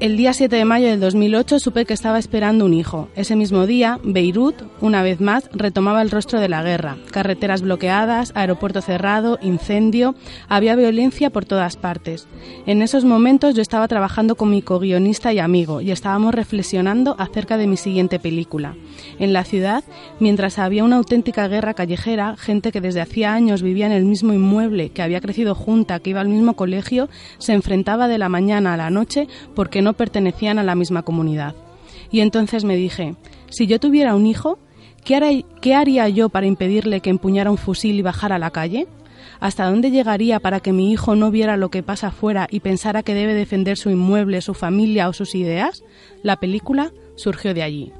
[0.00, 3.10] El día 7 de mayo del 2008 supe que estaba esperando un hijo.
[3.16, 6.96] Ese mismo día, Beirut, una vez más, retomaba el rostro de la guerra.
[7.10, 10.14] Carreteras bloqueadas, aeropuerto cerrado, incendio,
[10.48, 12.28] había violencia por todas partes.
[12.64, 17.58] En esos momentos yo estaba trabajando con mi co-guionista y amigo y estábamos reflexionando acerca
[17.58, 18.76] de mi siguiente película.
[19.18, 19.84] En la ciudad,
[20.18, 24.32] mientras había una auténtica guerra callejera, gente que desde hacía años vivía en el mismo
[24.32, 28.72] inmueble, que había crecido junta, que iba al mismo colegio, se enfrentaba de la mañana
[28.72, 31.54] a la noche porque no pertenecían a la misma comunidad.
[32.10, 33.14] Y entonces me dije,
[33.50, 34.58] si yo tuviera un hijo,
[35.04, 38.86] ¿qué, qué haría yo para impedirle que empuñara un fusil y bajara a la calle?
[39.38, 43.02] ¿Hasta dónde llegaría para que mi hijo no viera lo que pasa afuera y pensara
[43.02, 45.82] que debe defender su inmueble, su familia o sus ideas?
[46.22, 47.92] La película surgió de allí.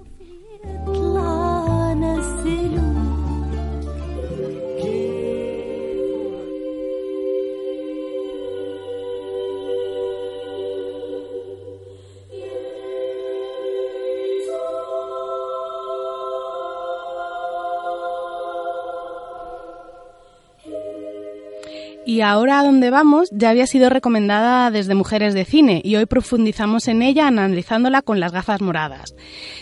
[22.10, 26.06] Y ahora a dónde vamos ya había sido recomendada desde Mujeres de Cine y hoy
[26.06, 29.14] profundizamos en ella analizándola con las gafas moradas.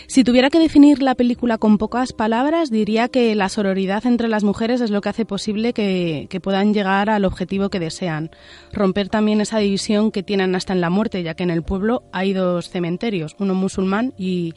[0.07, 4.43] Si tuviera que definir la película con pocas palabras, diría que la sororidad entre las
[4.43, 8.31] mujeres es lo que hace posible que, puedan llegar al objetivo que desean.
[8.73, 12.01] Romper también esa división que tienen hasta en la muerte, ya que en el pueblo
[12.11, 14.55] hay dos cementerios, uno musulmán y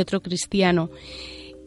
[0.00, 0.90] otro cristiano.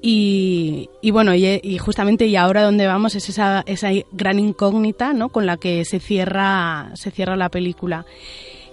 [0.02, 5.14] Y, y bueno, y, y justamente y ahora donde vamos es esa, esa gran incógnita
[5.14, 5.30] ¿no?
[5.30, 8.06] con la que se cierra, se cierra la película.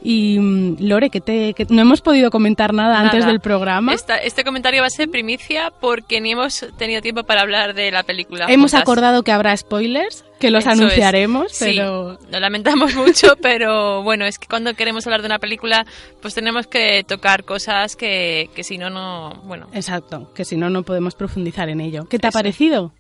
[0.03, 3.33] Y mm, Lore, que, te, que no hemos podido comentar nada, antes Nada.
[3.33, 3.93] del programa.
[3.93, 7.91] Esta- este comentario va a ser primicia porque ni hemos tenido tiempo para hablar de
[7.91, 8.47] la película.
[8.49, 8.83] Hemos juntas.
[8.83, 10.79] acordado que habrá spoilers, que los Eso es.
[10.81, 15.39] anunciaremos, Sí, pero lo lamentamos mucho, pero bueno, es que cuando queremos hablar de una
[15.39, 15.87] película,
[16.23, 19.41] pues tenemos que tocar cosas que, que si no, no.
[19.45, 22.07] Bueno, exacto, que si no, no podemos profundizar en ello.
[22.09, 22.93] ¿Qué te ha parecido?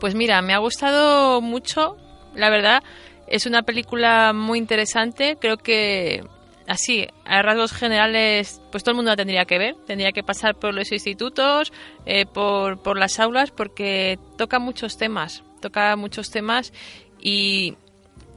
[0.00, 1.96] Pues mira, me ha gustado mucho,
[2.34, 2.82] la verdad.
[3.26, 5.36] Es una película muy interesante.
[5.40, 6.24] Creo que
[6.66, 9.76] así, a rasgos generales, pues todo el mundo la tendría que ver.
[9.86, 11.72] Tendría que pasar por los institutos,
[12.04, 15.42] eh, por, por las aulas, porque toca muchos temas.
[15.62, 16.74] Toca muchos temas
[17.18, 17.74] y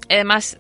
[0.09, 0.57] además,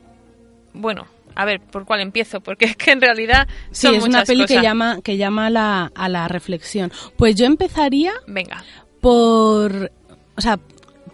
[0.73, 1.05] bueno,
[1.35, 2.41] a ver, ¿por cuál empiezo?
[2.41, 5.49] Porque es que en realidad Sí, son es una peli que llama, que llama a,
[5.49, 6.91] la, a la reflexión.
[7.15, 8.63] Pues yo empezaría Venga.
[8.99, 9.91] por,
[10.35, 10.59] o sea,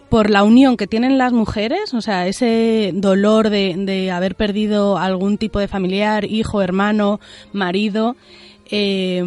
[0.08, 4.98] por la unión que tienen las mujeres, o sea, ese dolor de, de haber perdido
[4.98, 7.20] algún tipo de familiar, hijo, hermano,
[7.52, 8.16] marido,
[8.70, 9.22] eh,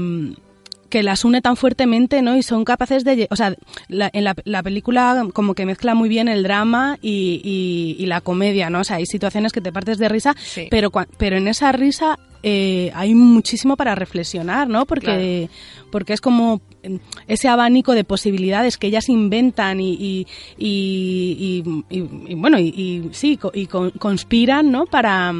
[0.95, 2.37] que las une tan fuertemente, ¿no?
[2.37, 3.53] Y son capaces de, o sea,
[3.89, 8.05] la- en la, la película como que mezcla muy bien el drama y, y- y
[8.05, 8.79] la comedia, ¿no?
[8.79, 10.67] O sea, hay situaciones que te partes de risa, Sí.
[10.71, 14.85] pero pero en esa risa eh, hay muchísimo para reflexionar, ¿no?
[14.85, 15.49] Porque
[15.91, 16.95] porque es como mm,
[17.27, 20.27] ese abanico de posibilidades que ellas inventan y, y,
[20.57, 24.85] y- y- y- y, bueno y, y sí y con- conspiran, ¿no?
[24.85, 25.33] Para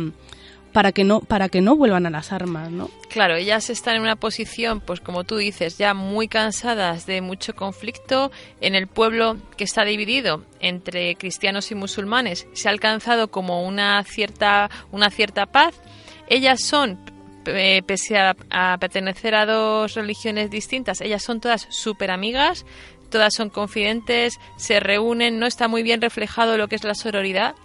[0.76, 2.90] para que no para que no vuelvan a las armas, ¿no?
[3.08, 7.56] Claro, ellas están en una posición, pues como tú dices, ya muy cansadas de mucho
[7.56, 12.46] conflicto en el pueblo que está dividido entre cristianos y musulmanes.
[12.52, 15.80] Se ha alcanzado como una cierta una cierta paz.
[16.28, 17.00] Ellas son
[17.46, 22.66] eh, pese a, a pertenecer a dos religiones distintas, ellas son todas súper amigas,
[23.10, 27.56] todas son confidentes, se reúnen, no está muy bien reflejado lo que es la sororidad,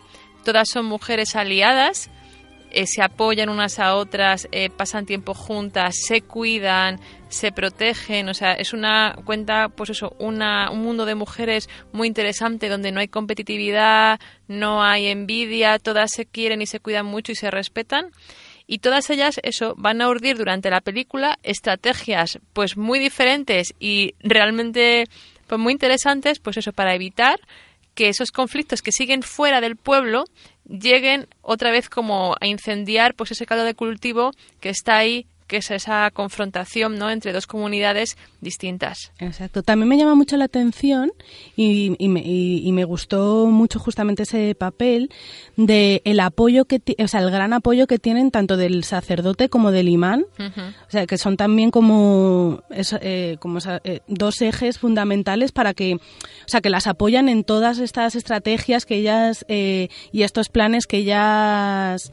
[0.45, 2.09] todas son mujeres aliadas,
[2.71, 8.35] eh, se apoyan unas a otras, eh, pasan tiempo juntas, se cuidan, se protegen, o
[8.35, 13.01] sea, es una cuenta, pues eso, una, un mundo de mujeres muy interesante donde no
[13.01, 18.11] hay competitividad, no hay envidia, todas se quieren y se cuidan mucho y se respetan.
[18.67, 24.15] Y todas ellas, eso, van a urdir durante la película estrategias, pues muy diferentes y
[24.21, 25.09] realmente,
[25.49, 27.41] pues muy interesantes, pues eso, para evitar
[28.01, 30.25] que esos conflictos que siguen fuera del pueblo
[30.65, 35.57] lleguen otra vez como a incendiar pues ese caldo de cultivo que está ahí que
[35.57, 37.11] es esa confrontación ¿no?
[37.11, 39.11] entre dos comunidades distintas.
[39.19, 39.65] Exacto.
[39.65, 41.11] También me llama mucho la atención
[41.57, 45.11] y, y me, y- y me gustó mucho justamente ese papel
[45.57, 49.73] de el apoyo que, o sea, el gran apoyo que tienen tanto del sacerdote como
[49.73, 50.25] del imán.
[50.39, 55.95] O sea, que son también como, es- eh, como eh, dos ejes fundamentales para que,
[55.97, 55.99] o
[56.49, 60.99] sea, que las apoyan en todas estas estrategias que ellas eh, y estos planes que
[60.99, 62.13] ellas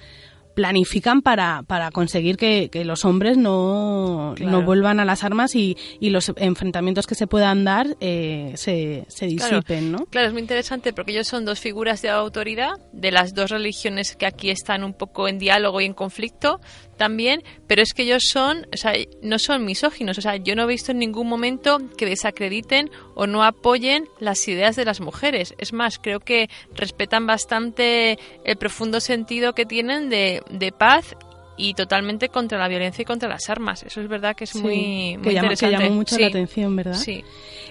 [0.57, 4.51] planifican para, para conseguir que, que los hombres no, Claro.
[4.51, 9.05] no vuelvan a las armas y, y los enfrentamientos que se puedan dar eh, se,
[9.07, 10.05] se Claro, disipen, ¿no?
[10.07, 14.15] Claro, es muy interesante porque ellos son dos figuras de autoridad de las dos religiones
[14.15, 16.59] que aquí están un poco en diálogo y en conflicto
[16.97, 20.63] también, pero es que ellos son, o sea, no son misóginos, o sea, yo no
[20.63, 25.53] he visto en ningún momento que desacrediten o no apoyen las ideas de las mujeres.
[25.57, 31.15] Es más, creo que respetan bastante el profundo sentido que tienen de, de paz
[31.59, 33.81] y totalmente contra la violencia y contra las armas.
[33.83, 35.83] Eso es verdad que es Sí, muy, muy que, llama, que interesante.
[35.85, 36.21] llamó mucho Sí.
[36.21, 36.93] la atención, ¿verdad?
[36.93, 37.23] Sí.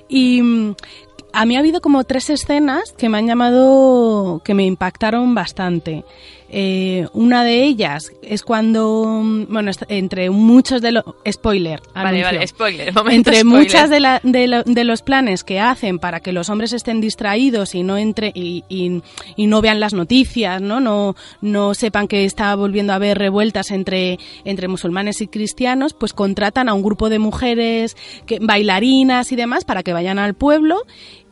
[0.08, 0.74] Y mm,
[1.32, 6.04] a mí ha habido como tres escenas que me han llamado, que me impactaron bastante.
[6.58, 11.04] Eh, una de ellas es cuando, mm, bueno, entre muchos de los...
[11.30, 11.82] Spoiler.
[11.94, 12.24] Vale, anuncio.
[12.38, 16.32] vale, spoiler, Entre muchas de, la- de, lo- de los planes que hacen para que
[16.32, 19.02] los hombres estén distraídos y no entre y, y-
[19.36, 20.80] y no vean las noticias, ¿no?
[20.80, 26.14] No, no sepan que está volviendo a haber revueltas entre, entre musulmanes y cristianos, pues
[26.14, 30.78] contratan a un grupo de mujeres, que, bailarinas y demás para que vayan al pueblo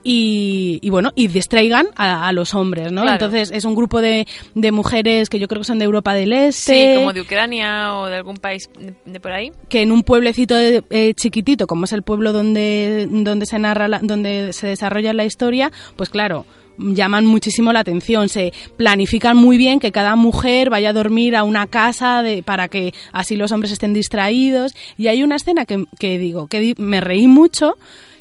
[0.04, 3.02] y, y bueno, y distraigan a, a los hombres, ¿no?
[3.02, 3.14] Claro.
[3.24, 6.32] Entonces es un grupo de, de mujeres que yo creo que son de Europa del
[6.32, 6.92] Este.
[6.92, 9.50] Sí, como de Ucrania o de algún país de, de por ahí.
[9.68, 13.88] que en un pueblecito de- eh, chiquitito, como es el pueblo donde, donde se narra,
[13.88, 16.44] la- donde se desarrolla la historia, pues claro,
[16.76, 21.44] llaman muchísimo la atención, se planifican muy bien que cada mujer vaya a dormir a
[21.44, 24.74] una casa de, para que así los hombres estén distraídos.
[24.98, 27.76] Y hay una escena que, que digo, que di- me reí mucho,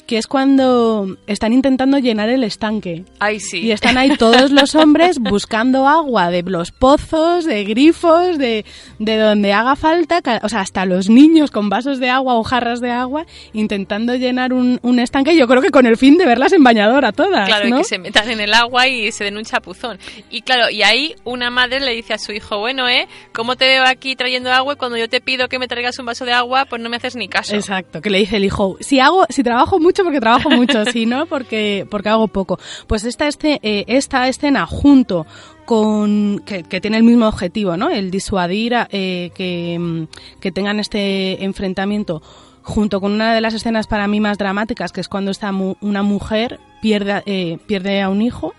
[0.06, 3.04] que es cuando están intentando llenar el estanque.
[3.18, 3.60] Ay, sí.
[3.60, 8.64] Y están ahí todos los hombres buscando agua de los pozos, de grifos, de,
[8.98, 12.80] de donde haga falta, o sea, hasta los niños con vasos de agua o jarras
[12.80, 16.52] de agua, intentando llenar un, un estanque, yo creo que con el fin de verlas
[16.52, 17.78] en bañador a todas, Claro, y ¿no?
[17.78, 19.98] que se metan en el agua y se den un chapuzón.
[20.30, 23.08] Y claro, y ahí una madre le dice a su hijo, bueno, ¿eh?
[23.32, 26.06] ¿Cómo te veo aquí trayendo agua y cuando yo te pido que me traigas un
[26.06, 27.54] vaso de agua, pues no me haces ni caso?
[27.54, 31.06] Exacto, que le dice el hijo, si hago, si trabajo mucho porque trabajo mucho, si
[31.06, 32.58] no porque porque hago poco.
[32.86, 35.26] Pues esta este, eh, esta escena junto
[35.64, 37.90] con que, tiene el mismo objetivo, ¿no?
[37.90, 40.04] El disuadir eh, que, mm,
[40.40, 42.22] que tengan este enfrentamiento
[42.62, 45.76] junto con una de las escenas para mí más dramáticas, que es cuando esta mu-
[45.82, 48.54] una mujer pierde eh, pierde a un hijo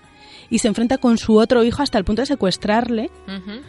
[0.49, 3.09] y se enfrenta con su otro hijo hasta el punto de secuestrarle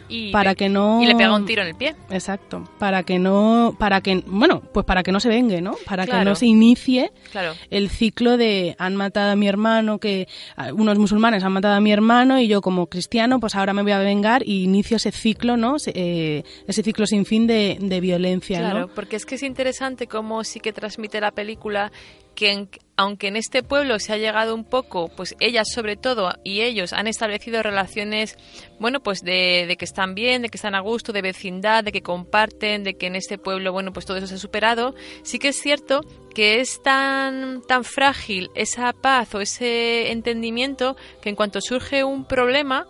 [0.09, 1.95] y para le- que no Y le pega un tiro en el pie.
[2.09, 5.75] Exacto, para que no, para que, bueno, pues para que no se vengue, ¿no?
[5.85, 7.53] Para que no se inicie Claro.
[7.69, 10.27] el ciclo de han matado a mi hermano, que
[10.73, 13.91] unos musulmanes han matado a mi hermano y yo como cristiano, pues ahora me voy
[13.91, 15.75] a vengar y inicio ese ciclo, ¿no?
[15.87, 18.87] Eh, ese ciclo sin fin de, de violencia, Claro, ¿no?
[18.89, 21.91] porque es que es interesante cómo sí que transmite la película
[22.35, 26.33] que en- aunque en este pueblo se ha llegado un poco, pues ellas sobre todo
[26.43, 28.35] y ellos han establecido relaciones,
[28.79, 31.91] bueno, pues de, de que están bien, de que están a gusto, de vecindad, de
[31.91, 35.37] que comparten, de que en este pueblo, bueno, pues todo eso se ha superado, sí
[35.37, 36.01] que es cierto
[36.33, 42.25] que es tan, tan frágil esa paz o ese entendimiento que en cuanto surge un
[42.25, 42.87] problema,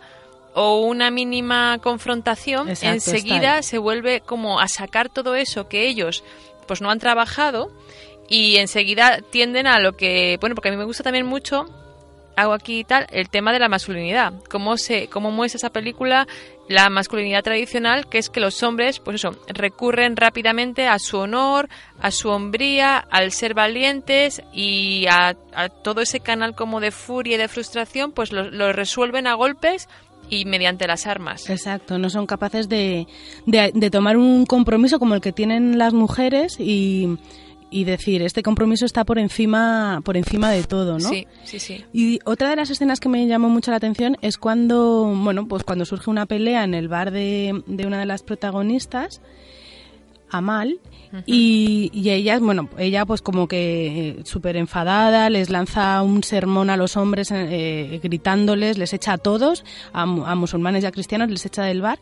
[0.54, 6.24] o una mínima confrontación, Exacto, enseguida se vuelve como a sacar todo eso que ellos
[6.66, 7.70] pues no han trabajado
[8.28, 11.66] y enseguida tienden a lo que, bueno, porque a mí me gusta también mucho
[12.38, 16.28] hago aquí y tal el tema de la masculinidad, cómo se cómo muestra esa película
[16.68, 21.68] la masculinidad tradicional, que es que los hombres, pues eso, recurren rápidamente a su honor,
[21.98, 25.34] a su hombría, al ser valientes y a,
[25.82, 29.88] todo ese canal como de furia y de frustración, pues lo, lo resuelven a golpes
[30.28, 31.48] y mediante las armas.
[31.48, 33.06] Exacto, no son capaces de,
[33.46, 37.16] de, de tomar un compromiso como el que tienen las mujeres y,
[37.70, 41.08] y decir, este compromiso está por encima, por encima de todo, ¿no?
[41.08, 41.84] Sí, sí, sí.
[41.92, 45.64] Y otra de las escenas que me llamó mucho la atención es cuando, bueno, pues
[45.64, 49.20] cuando surge una pelea en el bar de, de una de las protagonistas,
[50.30, 50.78] Amal,
[51.26, 56.76] y, y ella, bueno, ella pues como que súper enfadada, les lanza un sermón a
[56.76, 61.30] los hombres eh, gritándoles, les echa a todos, a, mu- a musulmanes y a cristianos,
[61.30, 61.98] les echa del bar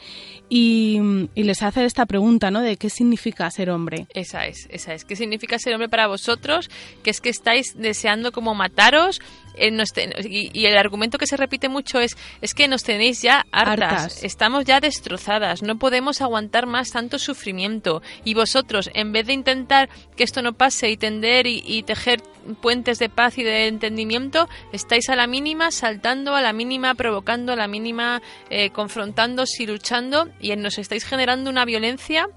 [0.49, 1.01] y,
[1.35, 2.61] y les hace esta pregunta, ¿no?
[2.63, 4.07] De qué significa ser hombre.
[4.15, 5.05] Esa es, esa es.
[5.05, 6.71] ¿Qué significa ser hombre para vosotros?
[7.03, 9.21] Que es que estáis deseando como mataros.
[9.57, 12.83] Eh, nos ten- y, y el argumento que se repite mucho es es que nos
[12.83, 14.23] tenéis ya hartas, Hartas.
[14.25, 18.03] estamos ya destrozadas, no podemos aguantar más tanto sufrimiento.
[18.25, 22.23] Y vosotros en vez de intentar que esto no pase y tender y, y tejer
[22.63, 27.53] puentes de paz y de entendimiento, estáis a la mínima saltando, a la mínima provocando,
[27.53, 30.29] a la mínima eh, confrontándose y luchando.
[30.41, 32.29] Y nos estáis generando una violencia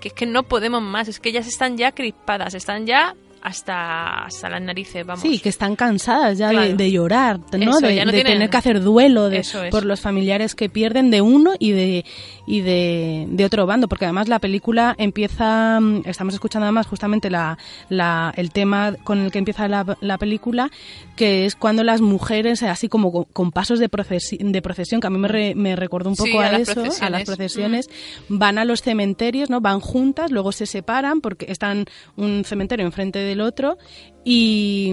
[0.00, 3.14] que es que no podemos más, es que ellas están ya crispadas, están ya
[3.44, 5.20] hasta, hasta las narices, vamos.
[5.22, 6.76] Sí, que están cansadas ya de- Claro.
[6.76, 7.76] de, llorar, ¿no?
[7.76, 9.54] Eso, de ya no de tienen- tener que hacer duelo de- es.
[9.70, 12.04] por los familiares que pierden de uno y de
[12.46, 17.30] y de, de otro bando, porque además la película empieza, mm, estamos escuchando además justamente
[17.30, 17.56] la,
[17.88, 20.70] la- el tema con el que empieza la, la película,
[21.16, 25.06] que es cuando las mujeres, así como con, con pasos de, procesi- de procesión, que
[25.06, 27.24] a mí me, re- me recordó un Sí, poco a eso, a las procesiones.
[27.26, 27.90] procesiones,
[28.28, 29.60] van a los cementerios, ¿no?
[29.62, 31.86] Van juntas, luego se separan porque están
[32.16, 33.76] un cementerio enfrente del otro
[34.24, 34.92] y,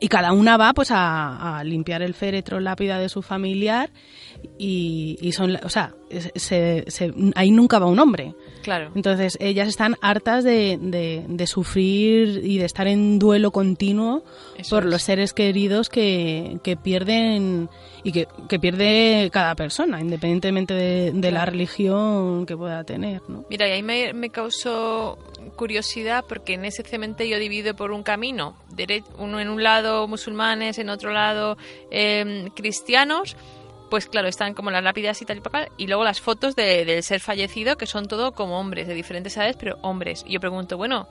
[0.00, 3.90] y cada una va pues a limpiar el féretro lápida de su familiar
[4.58, 5.94] y, y son, o sea,
[6.34, 8.34] se- se- ahí nunca va un hombre.
[8.62, 8.90] Claro.
[8.94, 14.24] Entonces ellas están hartas de, de- de sufrir y de estar en duelo continuo
[14.56, 14.90] Eso por es.
[14.90, 17.68] los seres queridos que, que pierden
[18.02, 23.20] y que, que pierde cada persona, independientemente de, de la religión que pueda tener.
[23.28, 23.44] ¿no?
[23.50, 25.18] Mira, y ahí me, me causó
[25.56, 28.56] curiosidad porque en ese cementerio dividido por un camino,
[29.18, 31.56] uno en un lado musulmanes, en otro lado
[31.90, 33.36] em, cristianos,
[33.90, 36.84] pues claro, están como las lápidas y tal y cual, y luego las fotos de-
[36.84, 40.24] del ser fallecido, que son todo como hombres, de diferentes edades, pero hombres.
[40.26, 41.08] Y yo pregunto, bueno,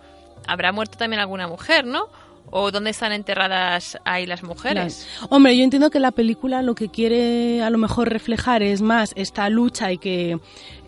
[0.47, 2.09] ¿habrá muerto también alguna mujer, no?
[2.51, 5.07] ¿O dónde están enterradas ahí las mujeres?
[5.29, 9.11] Hombre, yo entiendo que la película lo que quiere a lo mejor reflejar es más
[9.15, 10.37] esta lucha y que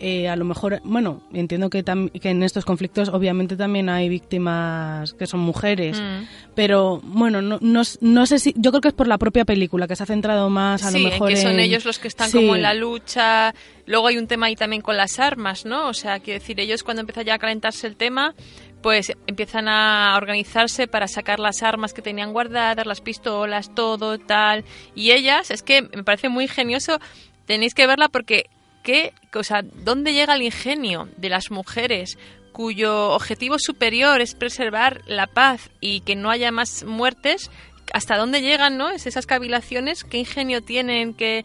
[0.00, 5.12] eh, a lo mejor, bueno, entiendo que, que en estos conflictos obviamente también hay víctimas
[5.14, 6.24] que son mujeres, Mm.
[6.54, 9.86] pero bueno, no, no, no sé si, yo creo que es por la propia película
[9.88, 11.98] que se ha centrado más a sí, lo mejor en que son en- ellos los
[11.98, 12.38] que están Sí.
[12.38, 13.54] como en la lucha.
[13.86, 15.88] Luego hay un tema ahí también con las armas, ¿no?
[15.88, 18.34] O sea, quiero decir, ellos cuando empieza ya a calentarse el tema,
[18.82, 24.64] pues empiezan a organizarse para sacar las armas que tenían guardadas, las pistolas, todo, tal.
[24.94, 26.98] Y ellas, es que me parece muy ingenioso,
[27.46, 28.50] tenéis que verla porque,
[28.82, 29.12] ¿qué?
[29.34, 32.18] O sea, ¿dónde llega el ingenio de las mujeres?
[32.58, 37.52] cuyo objetivo superior es preservar la paz y que no haya más muertes,
[37.92, 38.90] hasta dónde llegan, ¿no?
[38.90, 41.44] Es esas cavilaciones, qué ingenio tienen, qué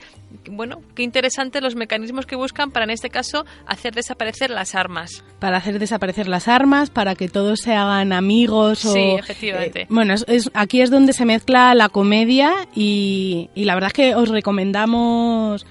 [0.50, 5.24] bueno, qué interesantes los mecanismos que buscan para en este caso hacer desaparecer las armas.
[5.40, 8.84] para hacer desaparecer las armas, para que todos se hagan amigos.
[8.86, 9.82] o, Sí, efectivamente.
[9.84, 13.88] eh, bueno, es, es- aquí es donde se mezcla la comedia y, y la verdad
[13.88, 15.66] es que os recomendamos,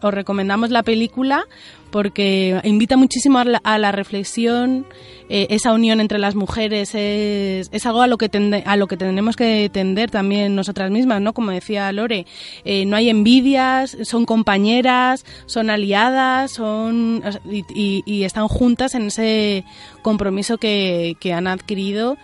[0.00, 1.44] os recomendamos la película
[1.92, 4.86] porque invita muchísimo a la, a la reflexión.
[5.28, 8.86] eh, esa unión entre las mujeres es, es algo a lo que tende- a lo
[8.86, 11.32] que tenemos que tender también nosotras mismas, ¿no?
[11.32, 12.26] Como decía Lore,
[12.64, 19.06] eh, no hay envidias, son compañeras, son aliadas, son y, y- y están juntas en
[19.06, 19.64] ese
[20.02, 22.16] compromiso que, que han adquirido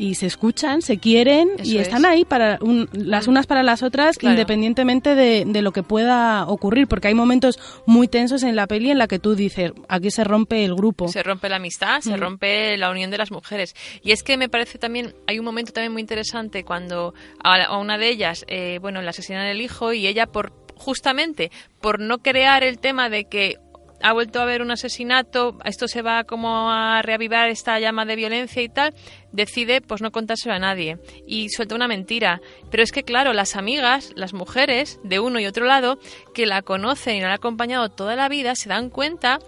[0.00, 2.10] y se escuchan, se quieren y están es.
[2.10, 4.32] ahí para un- las unas para las otras Claro.
[4.34, 8.90] independientemente de, de lo que pueda ocurrir, porque hay momentos muy tensos en la peli
[8.90, 11.08] en la que tú dices, aquí se rompe el grupo.
[11.08, 12.20] Se rompe la amistad, se Mm.
[12.20, 13.74] rompe la unión de las mujeres.
[14.02, 17.12] Y es que me parece también, hay un momento también muy interesante cuando
[17.44, 21.50] a, a una de ellas, eh, bueno, le asesinan el hijo y ella por justamente
[21.82, 23.56] por no crear el tema de que
[24.02, 28.16] ha vuelto a haber un asesinato, esto se va como a reavivar esta llama de
[28.16, 28.94] violencia y tal,
[29.32, 32.40] decide pues no contárselo a nadie y suelta una mentira.
[32.70, 35.98] Pero es que claro, las amigas, las mujeres de uno y otro lado,
[36.34, 39.38] que la conocen y la han acompañado toda la vida, se dan cuenta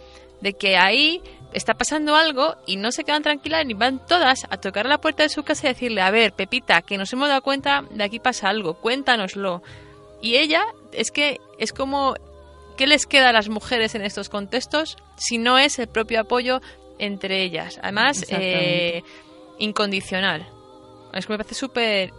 [0.41, 1.23] de que ahí
[1.53, 5.23] está pasando algo y no se quedan tranquilas ni van todas a tocar la puerta
[5.23, 8.19] de su casa y decirle, a ver, Pepita, que nos hemos dado cuenta de aquí
[8.19, 9.63] pasa algo, cuéntanoslo.
[10.21, 12.15] Y ella es que es como,
[12.77, 16.61] ¿qué les queda a las mujeres en estos contextos si no es el propio apoyo
[16.99, 17.79] entre ellas?
[17.83, 19.03] Además, eh,
[19.59, 20.47] incondicional.
[21.13, 22.13] Es que me parece súper,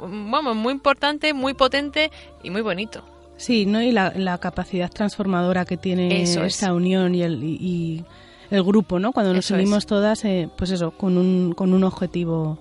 [0.00, 2.10] bueno, muy importante, muy potente
[2.42, 3.02] y muy bonito.
[3.36, 3.82] Sí, ¿no?
[3.82, 6.56] Y la, la capacidad transformadora que tiene Eso es.
[6.56, 8.04] esa unión y el, y, y
[8.50, 9.12] el grupo, ¿no?
[9.12, 9.86] Cuando nos Eso unimos es.
[9.86, 12.58] todas, eh, pues eso, con un, con un objetivo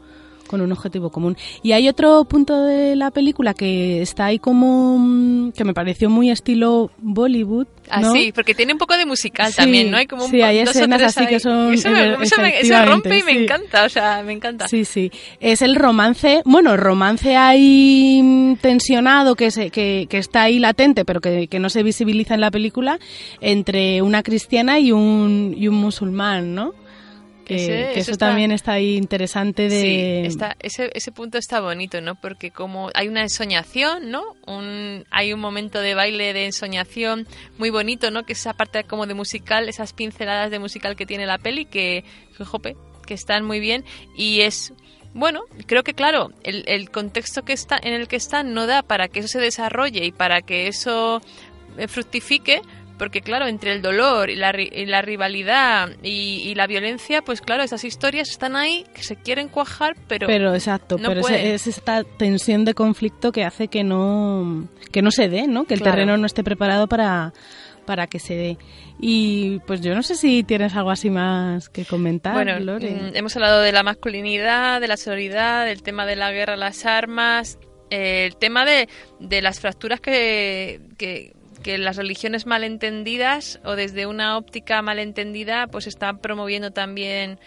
[0.47, 1.35] con un objetivo común.
[1.63, 6.09] Y hay otro punto de la película que está ahí como mm, que me pareció
[6.09, 8.13] muy estilo Bollywood, Ah, ¿no?
[8.13, 9.97] sí, porque tiene un poco de musical Sí, también, ¿no?
[9.97, 12.91] Hay como un sí, hay escenas así que son, Eso, me, eso, me- eso efectivamente,
[13.09, 14.67] rompe y me encanta, o sea, me encanta.
[14.69, 15.11] Sí, sí.
[15.41, 21.03] Es el romance, bueno, romance ahí mm, tensionado que, se, que, que está ahí latente,
[21.03, 22.99] pero que, que no se visibiliza en la película,
[23.41, 26.73] entre una cristiana y un, y un musulmán, ¿no?
[27.45, 29.81] Que, Ese- que eso eso está- también está ahí interesante de...
[29.81, 32.15] Sí, está, ese, ese punto está bonito, ¿no?
[32.15, 34.23] Porque como hay una ensoñación, ¿no?
[34.47, 37.27] Un, hay un momento de baile de ensoñación
[37.57, 38.23] muy bonito, ¿no?
[38.23, 41.65] Que es esa parte como de musical, esas pinceladas de musical que tiene la peli,
[41.65, 42.03] que,
[42.37, 42.75] que, jope,
[43.05, 43.83] que están muy bien.
[44.15, 44.73] Y es,
[45.13, 48.83] bueno, creo que claro, el, el contexto que está, en el que están no da
[48.83, 51.21] para que eso se desarrolle y para que eso
[51.77, 52.61] eh, fructifique,
[52.97, 57.41] porque claro, entre el dolor y la, y la rivalidad y, y la violencia, pues
[57.41, 61.31] claro, esas historias están ahí que se quieren cuajar, pero, Pero, exacto, no pero es,
[61.31, 65.65] es esta tensión de conflicto que hace que no, que no se dé, ¿no?
[65.65, 65.95] Que el Claro.
[65.97, 67.33] terreno no esté preparado para,
[67.85, 68.57] para que se dé.
[68.99, 72.91] Y pues yo no sé si tienes algo así más que comentar, Bueno, Lore.
[72.91, 76.85] mm, hemos hablado de la masculinidad, de la sororidad, del tema de la guerra, las
[76.85, 77.57] armas,
[77.89, 78.87] eh, el tema de,
[79.19, 81.33] de las fracturas que, que,
[81.63, 87.39] que las religiones malentendidas o desde una óptica malentendida pues están promoviendo también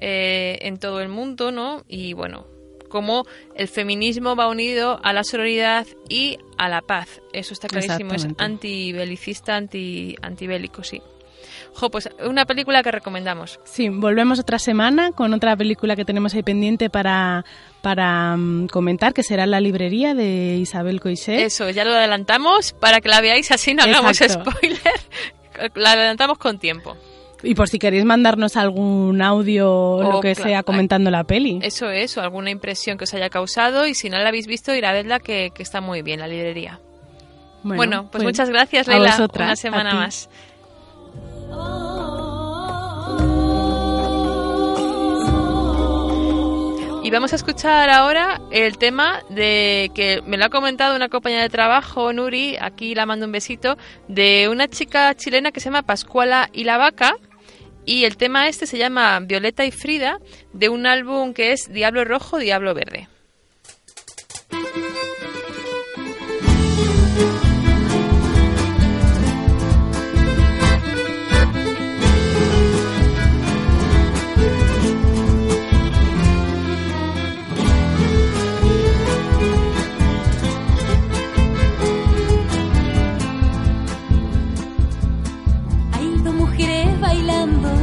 [0.00, 1.84] eh, en todo el mundo, ¿no?
[1.88, 2.46] Y bueno,
[2.88, 3.24] cómo
[3.56, 7.20] el feminismo va unido a la sororidad y a la paz.
[7.32, 11.02] Eso está clarísimo, es antibelicista, anti, antibélico, sí.
[11.74, 13.58] Jo, pues una película que recomendamos.
[13.64, 17.44] Sí, volvemos otra semana con otra película que tenemos ahí pendiente para,
[17.82, 21.40] para mm, comentar, que será La librería de Isabel Coixet.
[21.40, 24.50] Eso, ya lo adelantamos para que la veáis así no hagamos Exacto.
[24.50, 24.80] spoiler.
[25.76, 26.96] La adelantamos con tiempo.
[27.44, 31.60] Y por si queréis mandarnos algún audio o lo O, que sea comentando la peli.
[31.62, 34.74] Eso es, o alguna impresión que os haya causado y si no la habéis visto,
[34.74, 36.80] ir a verla que, que está muy bien, la librería.
[37.62, 39.10] Bueno, pues, muchas gracias, Leila.
[39.12, 40.28] vosotras, Una semana más.
[47.04, 51.42] Y vamos a escuchar ahora el tema de que me lo ha comentado una compañera
[51.42, 53.76] de trabajo, Nuri, aquí la mando un besito,
[54.08, 57.14] de una chica chilena que se llama Pascuala y la Vaca.
[57.84, 60.18] Y el tema este se llama Violeta y Frida,
[60.54, 63.06] de un álbum que es Diablo Rojo, Diablo Verde.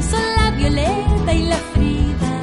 [0.02, 2.34] Son la Violeta y la Frida.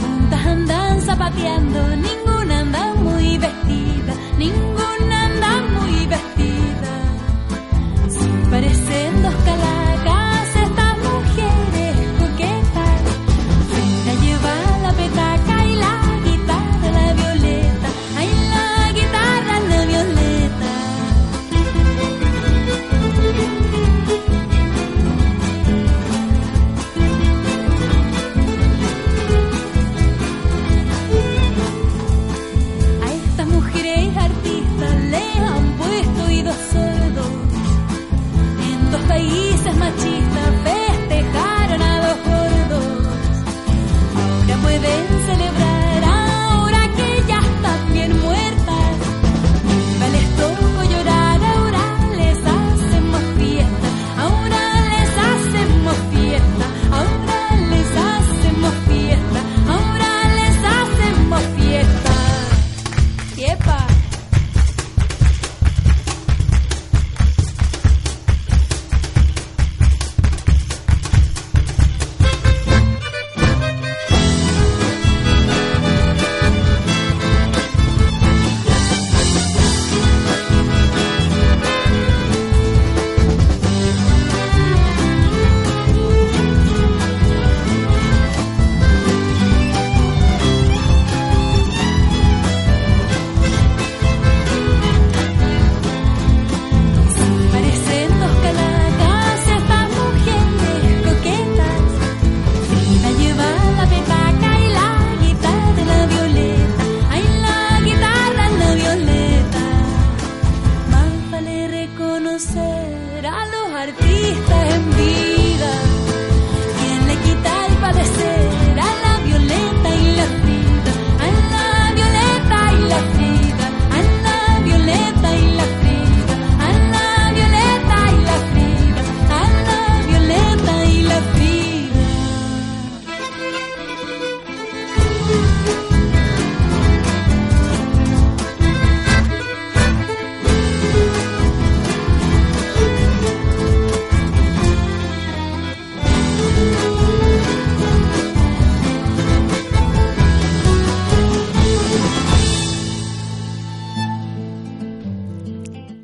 [0.00, 4.71] Juntas andan zapateando, ninguna anda muy vestida, ninguna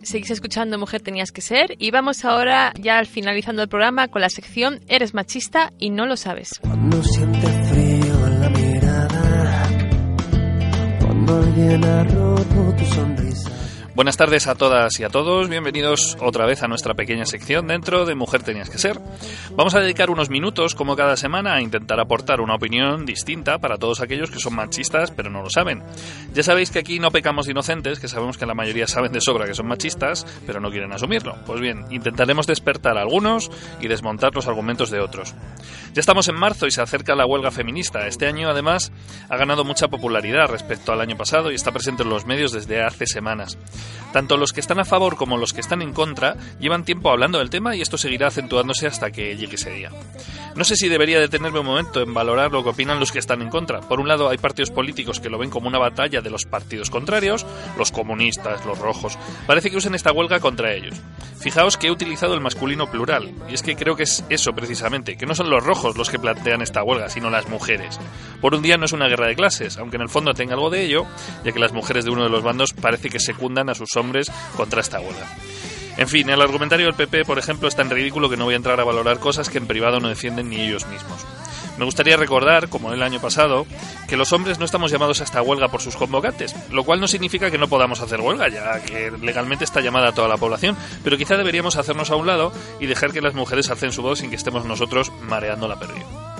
[0.08, 4.22] seguís escuchando Mujer Tenías que Ser y vamos ahora ya al finalizando el programa con
[4.22, 6.50] la sección Eres machista y no lo sabes.
[6.60, 9.68] Cuando sientes frío en la mirada,
[11.00, 13.57] cuando alguien roto tu sonrisa.
[13.98, 18.06] Buenas tardes a todas y a todos, bienvenidos otra vez a nuestra pequeña sección dentro
[18.06, 19.00] de Mujer Tenías que Ser.
[19.56, 23.76] Vamos a dedicar unos minutos, como cada semana, a intentar aportar una opinión distinta para
[23.76, 25.82] todos aquellos que son machistas pero no lo saben.
[26.32, 29.20] Ya sabéis que aquí no pecamos de inocentes, que sabemos que la mayoría saben de
[29.20, 31.34] sobra que son machistas, pero no quieren asumirlo.
[31.44, 35.34] Pues bien, intentaremos despertar a algunos y desmontar los argumentos de otros.
[35.94, 38.06] Ya estamos en marzo y se acerca la huelga feminista.
[38.06, 38.92] Este año, además,
[39.28, 42.82] ha ganado mucha popularidad respecto al año pasado y está presente en los medios desde
[42.82, 43.58] hace semanas.
[44.12, 47.38] Tanto los que están a favor como los que están en contra llevan tiempo hablando
[47.38, 49.90] del tema y esto seguirá acentuándose hasta que llegue ese día.
[50.58, 53.42] No sé si debería detenerme un momento en valorar lo que opinan los que están
[53.42, 53.78] en contra.
[53.78, 56.90] Por un lado, hay partidos políticos que lo ven como una batalla de los partidos
[56.90, 57.46] contrarios,
[57.76, 59.16] los comunistas, los rojos.
[59.46, 60.96] Parece que usen esta huelga contra ellos.
[61.38, 65.16] Fijaos que he utilizado el masculino plural, y es que creo que es eso precisamente,
[65.16, 68.00] que no son los rojos los que plantean esta huelga, sino las mujeres.
[68.40, 70.70] Por un día no es una guerra de clases, aunque en el fondo tenga algo
[70.70, 71.06] de ello,
[71.44, 74.28] ya que las mujeres de uno de los bandos parece que secundan a sus hombres
[74.56, 75.28] contra esta huelga.
[75.98, 78.56] En fin, el argumentario del PP, por ejemplo, es tan ridículo que no voy a
[78.56, 81.26] entrar a valorar cosas que en privado no defienden ni ellos mismos.
[81.76, 83.66] Me gustaría recordar, como el año pasado,
[84.08, 87.08] que los hombres no estamos llamados a esta huelga por sus convocantes, lo cual no
[87.08, 90.76] significa que no podamos hacer huelga, ya que legalmente está llamada a toda la población,
[91.02, 94.20] pero quizá deberíamos hacernos a un lado y dejar que las mujeres alcen su voz
[94.20, 96.37] sin que estemos nosotros mareando la pérdida.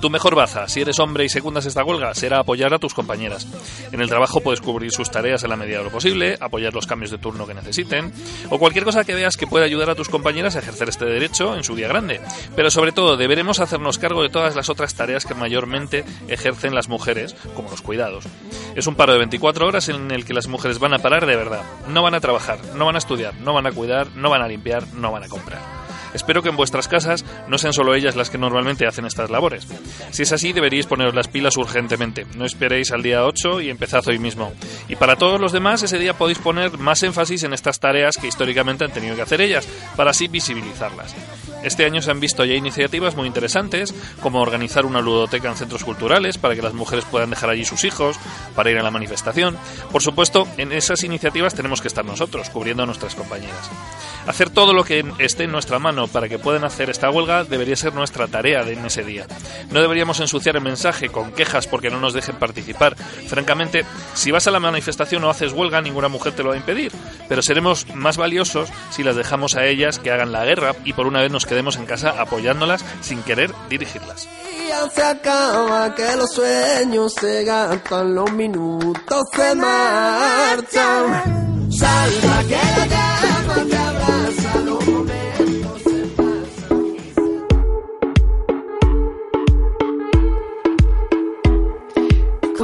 [0.00, 3.48] Tu mejor baza, si eres hombre y secundas esta huelga, será apoyar a tus compañeras.
[3.90, 6.86] En el trabajo puedes cubrir sus tareas en la medida de lo posible, apoyar los
[6.86, 8.12] cambios de turno que necesiten,
[8.48, 11.56] o cualquier cosa que veas que pueda ayudar a tus compañeras a ejercer este derecho
[11.56, 12.20] en su día grande.
[12.54, 16.88] Pero sobre todo, deberemos hacernos cargo de todas las otras tareas que mayormente ejercen las
[16.88, 18.24] mujeres, como los cuidados.
[18.76, 21.34] Es un paro de 24 horas en el que las mujeres van a parar de
[21.34, 21.62] verdad.
[21.88, 24.48] No van a trabajar, no van a estudiar, no van a cuidar, no van a
[24.48, 25.77] limpiar, no van a comprar.
[26.14, 29.66] Espero que en vuestras casas no sean solo ellas las que normalmente hacen estas labores.
[30.10, 32.26] Si es así, deberíais poneros las pilas urgentemente.
[32.36, 34.52] No esperéis al día 8 y empezad hoy mismo.
[34.88, 38.28] Y para todos los demás, ese día podéis poner más énfasis en estas tareas que
[38.28, 41.14] históricamente han tenido que hacer ellas, para así visibilizarlas.
[41.62, 43.92] Este año se han visto ya iniciativas muy interesantes,
[44.22, 47.84] como organizar una ludoteca en centros culturales para que las mujeres puedan dejar allí sus
[47.84, 48.16] hijos,
[48.54, 49.56] para ir a la manifestación.
[49.90, 53.70] Por supuesto, en esas iniciativas tenemos que estar nosotros, cubriendo a nuestras compañeras.
[54.26, 57.76] Hacer todo lo que esté en nuestra mano para que puedan hacer esta huelga debería
[57.76, 59.26] ser nuestra tarea en ese día.
[59.70, 62.96] No deberíamos ensuciar el mensaje con quejas porque no nos dejen participar.
[62.96, 63.84] Francamente,
[64.14, 66.92] si vas a la manifestación o haces huelga, ninguna mujer te lo va a impedir.
[67.28, 71.06] Pero seremos más valiosos si las dejamos a ellas que hagan la guerra y por
[71.06, 74.28] una vez nos quedemos en casa apoyándolas sin querer dirigirlas.
[74.56, 81.48] día se acaba, que los sueños se gastan, los minutos se marchan.
[81.70, 84.47] Salva que la llama te abraza,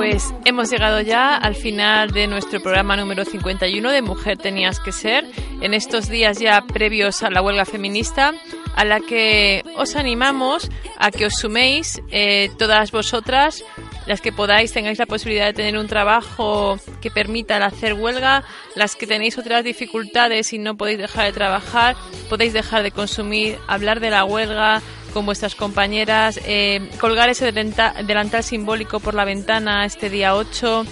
[0.07, 4.92] Pues hemos llegado ya al final de nuestro programa número 51 de Mujer Tenías que
[4.92, 5.24] Ser,
[5.62, 8.34] en estos días ya previos a la huelga feminista,
[8.76, 13.64] a la que os animamos a que os suméis eh, todas vosotras,
[14.05, 18.44] las que podáis, tengáis la posibilidad de tener un trabajo que permita hacer huelga,
[18.74, 21.96] las que tenéis otras dificultades y no podéis dejar de trabajar,
[22.28, 24.82] podéis dejar de consumir, hablar de la huelga,
[25.14, 30.84] con vuestras compañeras, eh, colgar ese delantal simbólico por la ventana este día 8.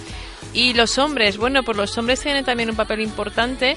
[0.53, 3.75] Y los hombres, bueno, pues los hombres tienen también un papel importante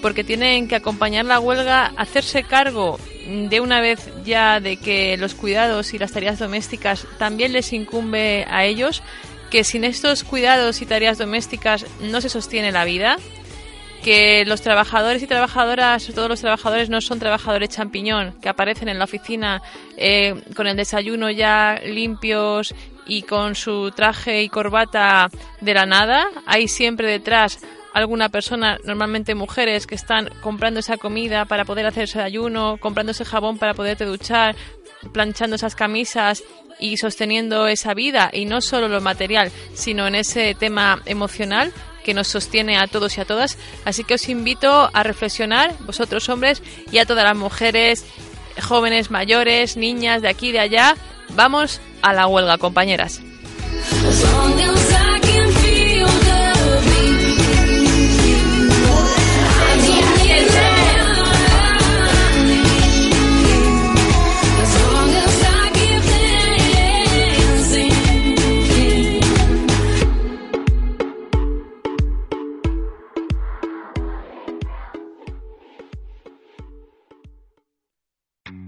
[0.00, 5.34] porque tienen que acompañar la huelga, hacerse cargo de una vez ya de que los
[5.34, 9.02] cuidados y las tareas domésticas también les incumbe a ellos,
[9.50, 13.16] que sin estos cuidados y tareas domésticas no se sostiene la vida,
[14.02, 18.88] que los trabajadores y trabajadoras, sobre todo los trabajadores, no son trabajadores champiñón, que aparecen
[18.88, 19.62] en la oficina
[19.96, 22.74] eh, con el desayuno ya limpios
[23.06, 25.30] y con su traje y corbata
[25.60, 26.28] de la nada.
[26.46, 27.60] Hay siempre detrás
[27.92, 33.12] alguna persona, normalmente mujeres, que están comprando esa comida para poder hacer ese desayuno, comprando
[33.12, 34.54] ese jabón para poderte duchar,
[35.12, 36.42] planchando esas camisas
[36.78, 41.72] y sosteniendo esa vida, y no solo lo material, sino en ese tema emocional
[42.04, 43.58] que nos sostiene a todos y a todas.
[43.84, 48.06] Así que os invito a reflexionar, vosotros hombres, y a todas las mujeres,
[48.62, 50.96] jóvenes, mayores, niñas, de aquí y de allá.
[51.30, 53.20] Vamos a la huelga, compañeras.